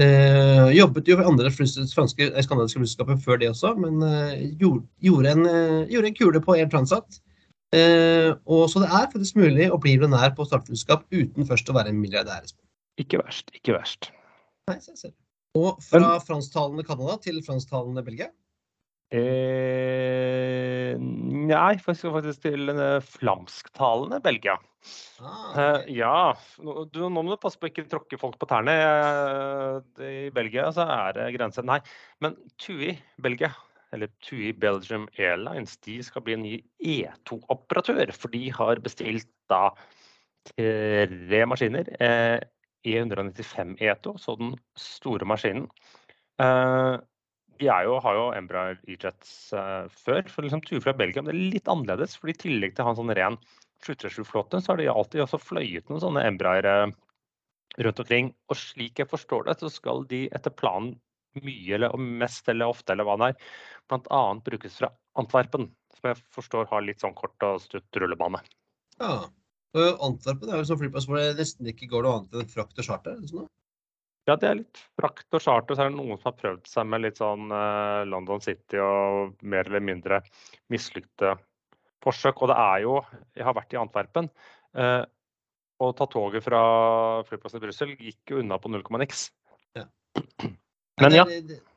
Eh, 0.00 0.70
jobbet 0.72 1.10
jo 1.10 1.18
for 1.18 1.28
andre 1.28 1.50
franske 1.52 2.30
eh, 2.30 2.40
skandinaviske 2.40 2.80
flyselskaper 2.80 3.18
før 3.20 3.40
det 3.42 3.50
også, 3.50 3.74
men 3.76 4.00
eh, 4.06 4.46
gjorde, 4.62 4.86
gjorde, 5.04 5.34
en, 5.34 5.48
eh, 5.50 5.90
gjorde 5.92 6.08
en 6.08 6.16
kule 6.16 6.40
på 6.44 6.56
Air 6.56 6.70
Transat. 6.72 7.20
Eh, 7.76 8.32
og 8.48 8.70
Så 8.72 8.80
det 8.82 8.88
er 8.88 9.10
faktisk 9.12 9.36
mulig 9.38 9.68
å 9.70 9.78
bli 9.78 9.98
millionær 9.98 10.32
på 10.38 10.48
startflyselskap 10.48 11.04
uten 11.12 11.46
først 11.46 11.68
å 11.68 11.76
være 11.76 11.92
en 11.92 12.00
milliardær. 12.00 12.48
Ikke 12.98 13.20
verst. 13.20 13.52
Ikke 13.54 13.76
verst. 13.76 14.08
Nei, 14.70 14.80
se, 14.80 14.96
se. 14.96 15.12
Og 15.58 15.82
fra 15.82 16.16
fransktalende 16.22 16.86
Canada 16.86 17.18
til 17.20 17.42
fransktalende 17.44 18.04
Belgia. 18.06 18.30
Eh, 19.10 20.94
nei, 21.00 21.72
for 21.82 21.90
jeg 21.90 21.98
skal 21.98 22.12
faktisk 22.14 22.44
til 22.44 22.70
en 22.70 22.82
eh, 22.82 23.06
flamsktalende 23.18 24.20
Belgia. 24.22 24.54
Ah, 25.20 25.38
Eh, 25.60 25.88
ja, 25.98 26.32
nå, 26.62 26.84
du, 26.92 27.00
nå 27.02 27.24
må 27.24 27.32
du 27.32 27.40
passe 27.42 27.58
på 27.60 27.68
ikke 27.68 27.88
tråkke 27.90 28.18
folk 28.20 28.38
på 28.40 28.48
tærne. 28.48 28.76
Eh, 28.76 30.06
I 30.06 30.30
Belgia 30.34 30.68
så 30.74 30.86
er 30.86 31.18
det 31.18 31.26
grenser. 31.36 31.66
Nei, 31.66 31.80
men 32.22 32.38
TUI 32.62 32.94
Belgia, 33.22 33.50
eller 33.92 34.12
TUI 34.22 34.52
Belgium 34.54 35.08
Airlines, 35.18 35.74
de 35.84 35.98
skal 36.06 36.24
bli 36.24 36.38
en 36.38 36.46
ny 36.46 36.54
E2-operatør. 36.78 38.14
For 38.14 38.32
de 38.32 38.46
har 38.54 38.80
bestilt 38.84 39.28
da 39.50 39.74
tre 40.54 41.44
maskiner. 41.50 41.90
Eh, 42.00 42.38
E195 42.86 43.74
E2, 43.76 44.16
så 44.22 44.38
den 44.40 44.54
store 44.78 45.26
maskinen. 45.28 45.66
Eh, 46.40 46.94
er 47.68 47.84
jo, 47.84 47.98
har 48.00 48.16
jo 48.16 48.28
Embraer 48.36 48.78
E-Jets 48.88 49.52
uh, 49.52 49.84
før, 49.92 50.22
for 50.32 50.46
liksom 50.46 50.62
tur 50.64 50.80
fra 50.84 50.94
Belgia. 50.96 51.24
Er 51.26 51.36
litt 51.36 51.68
annerledes, 51.68 52.16
for 52.16 52.32
i 52.32 52.36
tillegg 52.36 52.76
til 52.76 52.84
å 52.84 52.88
ha 52.88 52.94
en 52.94 53.00
sånn 53.02 53.14
ren 53.18 53.36
737-flåte, 53.84 54.60
så 54.60 54.72
har 54.72 54.80
de 54.80 54.88
alltid 54.92 55.24
også 55.24 55.40
fløyet 55.42 55.88
noen 55.90 56.02
sånne 56.02 56.24
Embraer 56.28 56.68
eh, 56.68 56.86
rundt 57.84 58.02
omkring. 58.04 58.32
Og 58.52 58.58
slik 58.60 59.02
jeg 59.02 59.10
forstår 59.10 59.48
det, 59.48 59.58
så 59.60 59.72
skal 59.72 60.04
de 60.10 60.26
etter 60.36 60.54
planen 60.54 60.94
mye 61.40 61.76
eller 61.76 61.94
mest 61.96 62.48
eller 62.50 62.72
ofte 62.72 62.92
eller 62.92 63.06
hva 63.06 63.14
det 63.20 63.30
er, 63.30 63.50
bl.a. 63.90 64.22
brukes 64.46 64.80
fra 64.80 64.90
Antwerpen. 65.20 65.68
Som 65.96 66.10
jeg 66.10 66.22
forstår 66.34 66.68
har 66.70 66.84
litt 66.86 67.02
sånn 67.02 67.16
kort 67.18 67.46
og 67.46 67.60
stutt 67.62 68.00
rullebane. 68.02 68.42
Ja. 69.00 69.28
Antwerpen 69.76 70.50
er 70.50 70.60
jo 70.60 70.66
sånn 70.66 70.80
flyplass 70.80 71.06
hvor 71.06 71.20
det 71.20 71.38
nesten 71.38 71.68
ikke 71.70 71.88
går 71.92 72.06
noe 72.06 72.18
annet 72.18 72.40
enn 72.40 72.50
frakt 72.50 72.80
og 72.82 72.86
charter. 72.86 73.20
er 73.20 73.30
sånn? 73.30 73.50
Ja, 74.28 74.36
det 74.36 74.48
er 74.48 74.58
litt 74.60 74.80
frakt 74.98 75.36
og 75.36 75.42
charter. 75.42 75.76
Så 75.76 75.84
er 75.84 75.92
det 75.92 75.98
noen 75.98 76.18
som 76.18 76.30
har 76.30 76.38
prøvd 76.38 76.68
seg 76.68 76.88
med 76.90 77.04
litt 77.04 77.20
sånn 77.20 77.50
eh, 77.54 78.02
London 78.08 78.42
City 78.44 78.80
og 78.82 79.40
mer 79.42 79.68
eller 79.68 79.84
mindre 79.84 80.20
mislykte 80.72 81.34
forsøk. 82.04 82.42
Og 82.42 82.52
det 82.52 82.58
er 82.60 82.84
jo 82.84 83.00
Jeg 83.38 83.46
har 83.48 83.56
vært 83.56 83.74
i 83.74 83.80
Antwerpen. 83.80 84.30
Eh, 84.76 85.02
å 85.80 85.92
ta 85.96 86.06
toget 86.12 86.44
fra 86.44 86.62
flyplassen 87.28 87.60
i 87.60 87.64
Brussel 87.64 87.94
gikk 87.96 88.34
jo 88.34 88.42
unna 88.42 88.58
på 88.60 88.68
null 88.68 88.84
komma 88.84 89.00
niks. 89.00 89.30
Ja. 89.78 89.86
Men 91.00 91.16
ja. 91.16 91.24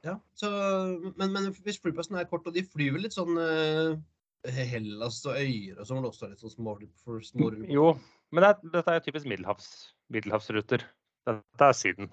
Ja. 0.03 0.17
Så, 0.35 0.49
men, 1.15 1.31
men 1.31 1.53
hvis 1.63 1.79
flyplassen 1.79 2.19
er 2.19 2.27
kort, 2.27 2.47
og 2.49 2.57
de 2.57 2.65
flyr 2.67 2.97
vel 2.97 3.05
litt 3.07 3.15
sånn 3.15 3.39
eh, 3.39 3.95
Hellas 4.51 5.21
og 5.23 5.39
øyer 5.39 5.79
og 5.79 5.87
sånn, 5.87 6.09
også 6.09 6.33
litt 6.33 6.43
sånn 6.43 6.51
små, 6.51 6.75
for 7.05 7.23
små 7.23 7.53
Jo, 7.71 7.93
men 8.35 8.43
det 8.43 8.73
dette 8.73 8.97
er 8.97 9.05
typisk 9.05 9.29
middelhavs, 9.31 9.69
middelhavsruter. 10.11 10.83
Dette 11.29 11.69
er 11.69 11.79
Syden. 11.79 12.11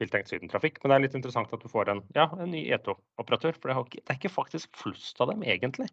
Tiltenkt 0.00 0.32
sydentrafikk. 0.32 0.80
Men 0.82 0.90
det 0.90 0.96
er 0.96 1.04
litt 1.06 1.18
interessant 1.18 1.52
at 1.54 1.62
du 1.62 1.70
får 1.70 1.92
en, 1.92 2.02
ja, 2.16 2.26
en 2.40 2.50
ny 2.50 2.64
E2-operatør. 2.74 3.54
For 3.60 3.70
det, 3.70 3.76
har 3.78 3.86
ikke, 3.86 4.02
det 4.02 4.14
er 4.14 4.18
ikke 4.18 4.34
faktisk 4.34 4.80
flust 4.80 5.20
av 5.22 5.30
dem, 5.30 5.44
egentlig. 5.46 5.86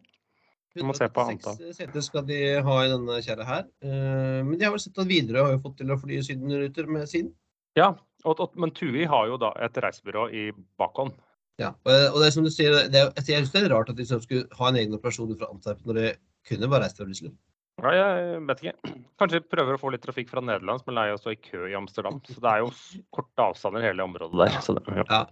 Du 0.72 0.86
må 0.88 0.94
se 0.96 1.06
på 1.12 1.24
186 1.28 1.76
seter 1.76 2.04
skal 2.04 2.24
de 2.28 2.38
ha 2.64 2.76
i 2.80 2.88
denne 2.90 3.18
kjerra 3.24 3.44
her. 3.44 3.66
Eh, 3.84 4.40
Men 4.40 4.56
de 4.56 4.64
har 4.64 4.72
vel 4.72 4.80
sett 4.80 4.98
at 4.98 5.10
Widerøe 5.10 5.44
har 5.44 5.54
jo 5.56 5.60
fått 5.66 5.76
til 5.82 5.92
å 5.92 5.98
fly 6.00 6.22
sydenruter 6.24 6.88
med 6.88 7.10
sin. 7.10 7.28
Ja, 7.76 7.92
og, 8.24 8.40
og, 8.40 8.56
men 8.60 8.72
TUI 8.76 9.04
har 9.08 9.28
jo 9.28 9.38
da 9.40 9.52
et 9.64 9.76
reisebyrå 9.84 10.26
i 10.32 10.48
bakhånd. 10.80 11.14
Ja, 11.60 11.74
og 11.84 11.92
og 12.14 12.18
det 12.22 12.28
er 12.30 12.34
som 12.34 12.46
du 12.46 12.50
sier, 12.52 12.74
det 12.90 12.98
er, 12.98 13.10
jeg 13.20 13.44
synes 13.44 13.52
det 13.52 13.62
er 13.66 13.74
rart 13.74 13.92
at 13.92 13.98
de 14.00 14.06
skulle 14.08 14.46
ha 14.58 14.70
en 14.70 14.78
egen 14.80 14.96
operasjon 14.96 15.34
fra 15.36 15.50
Antwerpen 15.52 15.92
når 15.92 16.00
de 16.00 16.12
kunne 16.48 16.70
bare 16.72 16.86
reist 16.86 16.98
fra 16.98 17.06
Brussel. 17.06 17.34
Ja, 17.82 17.92
jeg 17.98 18.42
vet 18.46 18.62
ikke. 18.62 18.92
Kanskje 19.18 19.40
vi 19.40 19.52
prøver 19.56 19.76
å 19.76 19.80
få 19.80 19.90
litt 19.94 20.04
trafikk 20.04 20.30
fra 20.30 20.42
Nederland, 20.44 20.82
som 20.82 20.92
er 20.92 20.98
lei 20.98 21.06
av 21.10 21.18
å 21.18 21.22
stå 21.22 21.34
i 21.34 21.40
kø 21.42 21.64
i 21.66 21.76
Amsterdam. 21.78 22.20
Så 22.28 22.38
det 22.38 22.52
er 22.52 22.62
jo 22.62 22.70
korte 23.14 23.46
avstander 23.48 23.82
i 23.82 23.88
hele 23.90 24.06
området 24.06 24.38
der. 24.38 24.58
Så 24.62 24.76
det, 24.76 24.84
ja. 24.94 25.06
Ja. 25.10 25.22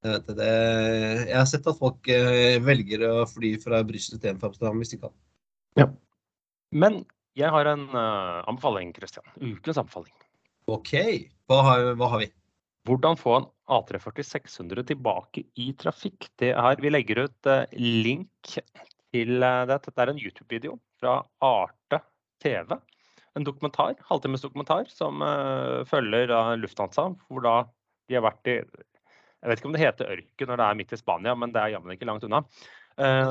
Jeg, 0.00 0.14
vet 0.14 0.28
det, 0.28 0.36
det, 0.38 0.50
jeg 1.28 1.36
har 1.36 1.48
sett 1.48 1.66
at 1.68 1.80
folk 1.80 2.08
eh, 2.12 2.56
velger 2.64 3.04
å 3.08 3.14
fly 3.28 3.54
fra 3.60 3.82
Brussel 3.84 4.20
til 4.20 4.36
Amsterdam 4.36 4.80
hvis 4.80 4.94
de 4.94 5.00
kan. 5.02 5.12
Ja. 5.80 5.88
Men 6.72 7.02
jeg 7.38 7.52
har 7.52 7.68
en 7.68 7.86
uh, 7.92 8.40
anbefaling, 8.50 8.92
Christian. 8.96 9.26
Ukens 9.40 9.80
anbefaling. 9.80 10.14
OK, 10.70 10.94
hva 11.50 11.60
har, 11.66 11.90
hva 11.98 12.08
har 12.14 12.24
vi? 12.24 12.30
Hvordan 12.88 13.18
få 13.20 13.34
en 13.36 13.48
A340 13.70 14.26
600 14.26 14.86
tilbake 14.88 15.44
i 15.60 15.70
trafikk. 15.78 16.28
Det 16.40 16.52
er, 16.56 16.80
vi 16.82 16.92
legger 16.92 17.26
ut 17.26 17.50
uh, 17.50 17.64
link 17.76 18.56
til 19.14 19.42
eh, 19.42 19.66
det. 19.68 19.80
Dette 19.86 20.02
er 20.02 20.12
en 20.12 20.20
YouTube-video 20.20 20.78
fra 21.00 21.20
Arte 21.44 22.00
TV. 22.42 22.76
En 23.38 23.46
dokumentar, 23.46 23.94
halvtimes 24.08 24.42
dokumentar 24.42 24.88
som 24.90 25.22
uh, 25.22 25.86
følger 25.86 26.32
uh, 26.34 26.56
Lufthansa. 26.58 27.10
Hvor 27.28 27.44
da 27.44 27.56
de 28.10 28.18
har 28.18 28.26
vært 28.26 28.50
i 28.50 28.56
Jeg 28.58 29.48
vet 29.48 29.60
ikke 29.60 29.70
om 29.70 29.76
det 29.76 29.84
heter 29.84 30.10
ørken 30.16 30.50
når 30.50 30.60
det 30.60 30.66
er 30.66 30.78
midt 30.80 30.92
i 30.92 30.98
Spania, 30.98 31.34
men 31.38 31.54
det 31.54 31.62
er 31.62 31.76
jammen 31.76 31.94
ikke 31.94 32.08
langt 32.08 32.26
unna. 32.26 32.42
Er 33.00 33.22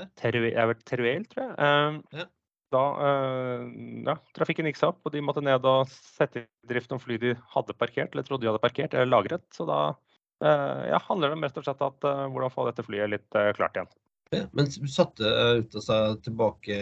Eh. 0.00 0.06
Teruel, 0.16 0.74
Teruel, 0.88 1.28
tror 1.32 1.48
jeg. 1.48 1.54
Uh, 1.60 2.22
Ja. 2.22 2.30
Da 2.74 2.80
uh, 2.98 3.66
ja, 4.02 4.16
trafikken 4.34 4.66
gikk 4.66 4.78
seg 4.80 4.90
opp, 4.90 5.04
og 5.06 5.12
de 5.14 5.20
måtte 5.22 5.42
ned 5.44 5.62
og 5.70 5.86
sette 5.86 6.40
i 6.42 6.46
drift 6.66 6.90
noen 6.90 7.02
fly 7.02 7.14
de 7.22 7.36
hadde 7.52 7.76
parkert, 7.78 8.10
eller 8.10 8.26
trodde 8.26 8.42
de 8.42 8.50
hadde 8.50 8.62
parkert, 8.64 8.96
eller 8.96 9.06
lagret. 9.06 9.44
Så 9.54 9.68
da 9.68 9.94
ja, 10.42 10.98
handler 11.06 11.30
det 11.30 11.36
om 11.38 11.44
rett 11.46 11.56
og 11.56 11.64
slett 11.64 11.84
at 11.86 12.02
hvordan 12.04 12.52
få 12.52 12.66
dette 12.66 12.84
flyet 12.84 13.08
litt 13.08 13.38
klart 13.56 13.78
igjen. 13.78 13.88
Ja, 14.34 14.46
men 14.58 14.70
satte 14.90 15.26
eh, 15.28 15.60
ut 15.62 15.76
av 15.78 15.84
seg 15.84 16.22
tilbake 16.26 16.76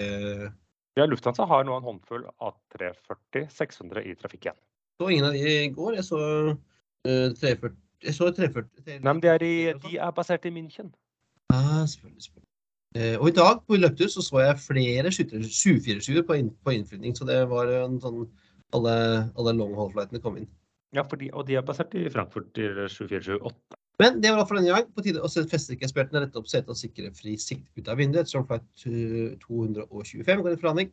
Ja, 0.97 1.05
Lufthansa 1.05 1.45
har 1.51 1.67
nå 1.67 1.75
en 1.77 1.85
håndfull 1.89 2.25
A340 2.39 3.51
600 3.53 4.05
i 4.09 4.15
trafikk 4.17 4.47
igjen. 4.47 4.61
Så 5.01 5.11
ingen 5.11 5.27
av 5.29 5.35
de 5.37 5.43
i 5.43 5.69
går. 5.75 5.99
Jeg 5.99 6.07
så 6.07 6.21
uh, 6.55 7.29
340 7.41 7.75
Jeg 8.07 8.17
så 8.17 8.31
340 8.31 9.03
Nei, 9.03 9.11
men 9.11 9.23
de 9.25 9.33
er, 9.33 9.45
i, 9.45 9.57
de 9.83 9.99
er 9.99 10.15
basert 10.17 10.47
i 10.47 10.55
München. 10.55 10.93
Ah, 11.53 11.85
selvfølgelig, 11.85 12.23
selvfølgelig. 12.29 12.51
Eh, 12.95 13.17
og 13.19 13.29
i 13.29 13.35
dag 13.35 13.63
på 13.67 13.77
løptur 13.77 14.11
så 14.13 14.23
så 14.23 14.41
jeg 14.45 14.61
flere 14.63 15.11
747-er 15.11 16.23
på, 16.27 16.37
inn, 16.39 16.53
på 16.63 16.77
innflytning, 16.77 17.17
så 17.19 17.27
det 17.27 17.41
var 17.51 17.73
en 17.75 17.97
sånn 18.03 18.29
alle, 18.75 18.95
alle 19.35 19.55
long 19.59 19.75
haul-flightene 19.75 20.23
kom 20.23 20.39
inn. 20.39 20.47
Ja, 20.95 21.03
fordi, 21.03 21.31
og 21.35 21.49
de 21.49 21.59
er 21.59 21.67
basert 21.67 21.95
i 21.99 22.07
Frankfurt 22.15 22.53
til 22.55 22.79
7478. 22.87 23.81
Men 24.03 24.21
det 24.23 24.31
var 24.33 24.43
alt 24.43 24.51
for 24.51 24.59
denne 24.59 24.75
gang. 24.75 24.87
På 24.95 25.05
tide 25.05 25.23
å 25.23 25.31
sette 25.31 25.53
festeekspertene 25.53 26.25
rette 26.25 26.41
opp 26.41 26.49
setet 26.51 26.73
og 26.73 26.79
sikre 26.79 27.13
fri 27.15 27.37
sikt 27.39 27.69
ut 27.79 27.91
av 27.91 28.01
vinduet 28.01 28.25
ettersom 28.25 28.47
flight 28.49 28.87
eh, 28.91 29.37
225 29.45 30.43
går 30.43 30.57
i 30.57 30.61
forhandling. 30.63 30.91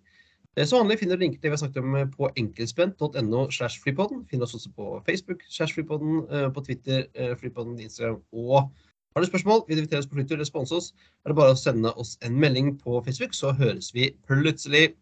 Som 0.59 0.81
vanlig 0.81 0.99
finner 0.99 1.15
du 1.15 1.23
linker 1.23 1.39
til 1.39 1.47
det 1.47 1.51
vi 1.53 1.55
har 1.55 1.63
snakket 1.63 1.81
om 1.81 1.97
eh, 1.97 2.07
på 2.11 2.29
enkeltspent.no 2.43 3.43
slash 3.55 3.81
flypodden. 3.81 4.25
Finner 4.29 4.45
oss 4.45 4.57
også 4.59 4.73
på 4.75 4.93
Facebook 5.07 5.45
slash 5.49 5.77
flypodden, 5.77 6.23
eh, 6.29 6.47
på 6.53 6.63
Twitter, 6.67 7.05
eh, 7.15 7.35
flypodden, 7.39 7.79
Instagram 7.79 8.21
og 8.33 8.71
har 9.15 9.21
du 9.21 9.27
spørsmål, 9.27 9.63
vil 9.67 9.77
du 9.77 9.81
invitere 9.81 9.99
oss 9.99 10.07
på 10.07 10.15
flytur 10.15 10.35
eller 10.35 10.45
sponse 10.45 10.75
oss, 10.75 10.93
er 11.25 11.29
det 11.29 11.35
bare 11.35 11.51
å 11.51 11.59
sende 11.59 11.91
oss 11.99 12.17
en 12.23 12.37
melding 12.39 12.77
på 12.79 13.01
Facebook, 13.03 13.33
så 13.35 13.51
høres 13.51 13.91
vi 13.93 14.13
plutselig. 14.27 14.93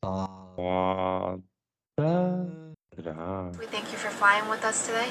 Da. 0.00 0.24
Da. 0.56 1.36
Da. 3.04 3.52
We 3.60 3.66
thank 3.66 3.92
you 3.92 3.98
for 3.98 4.10
flying 4.10 4.48
with 4.48 4.64
us 4.64 4.86
today. 4.86 5.10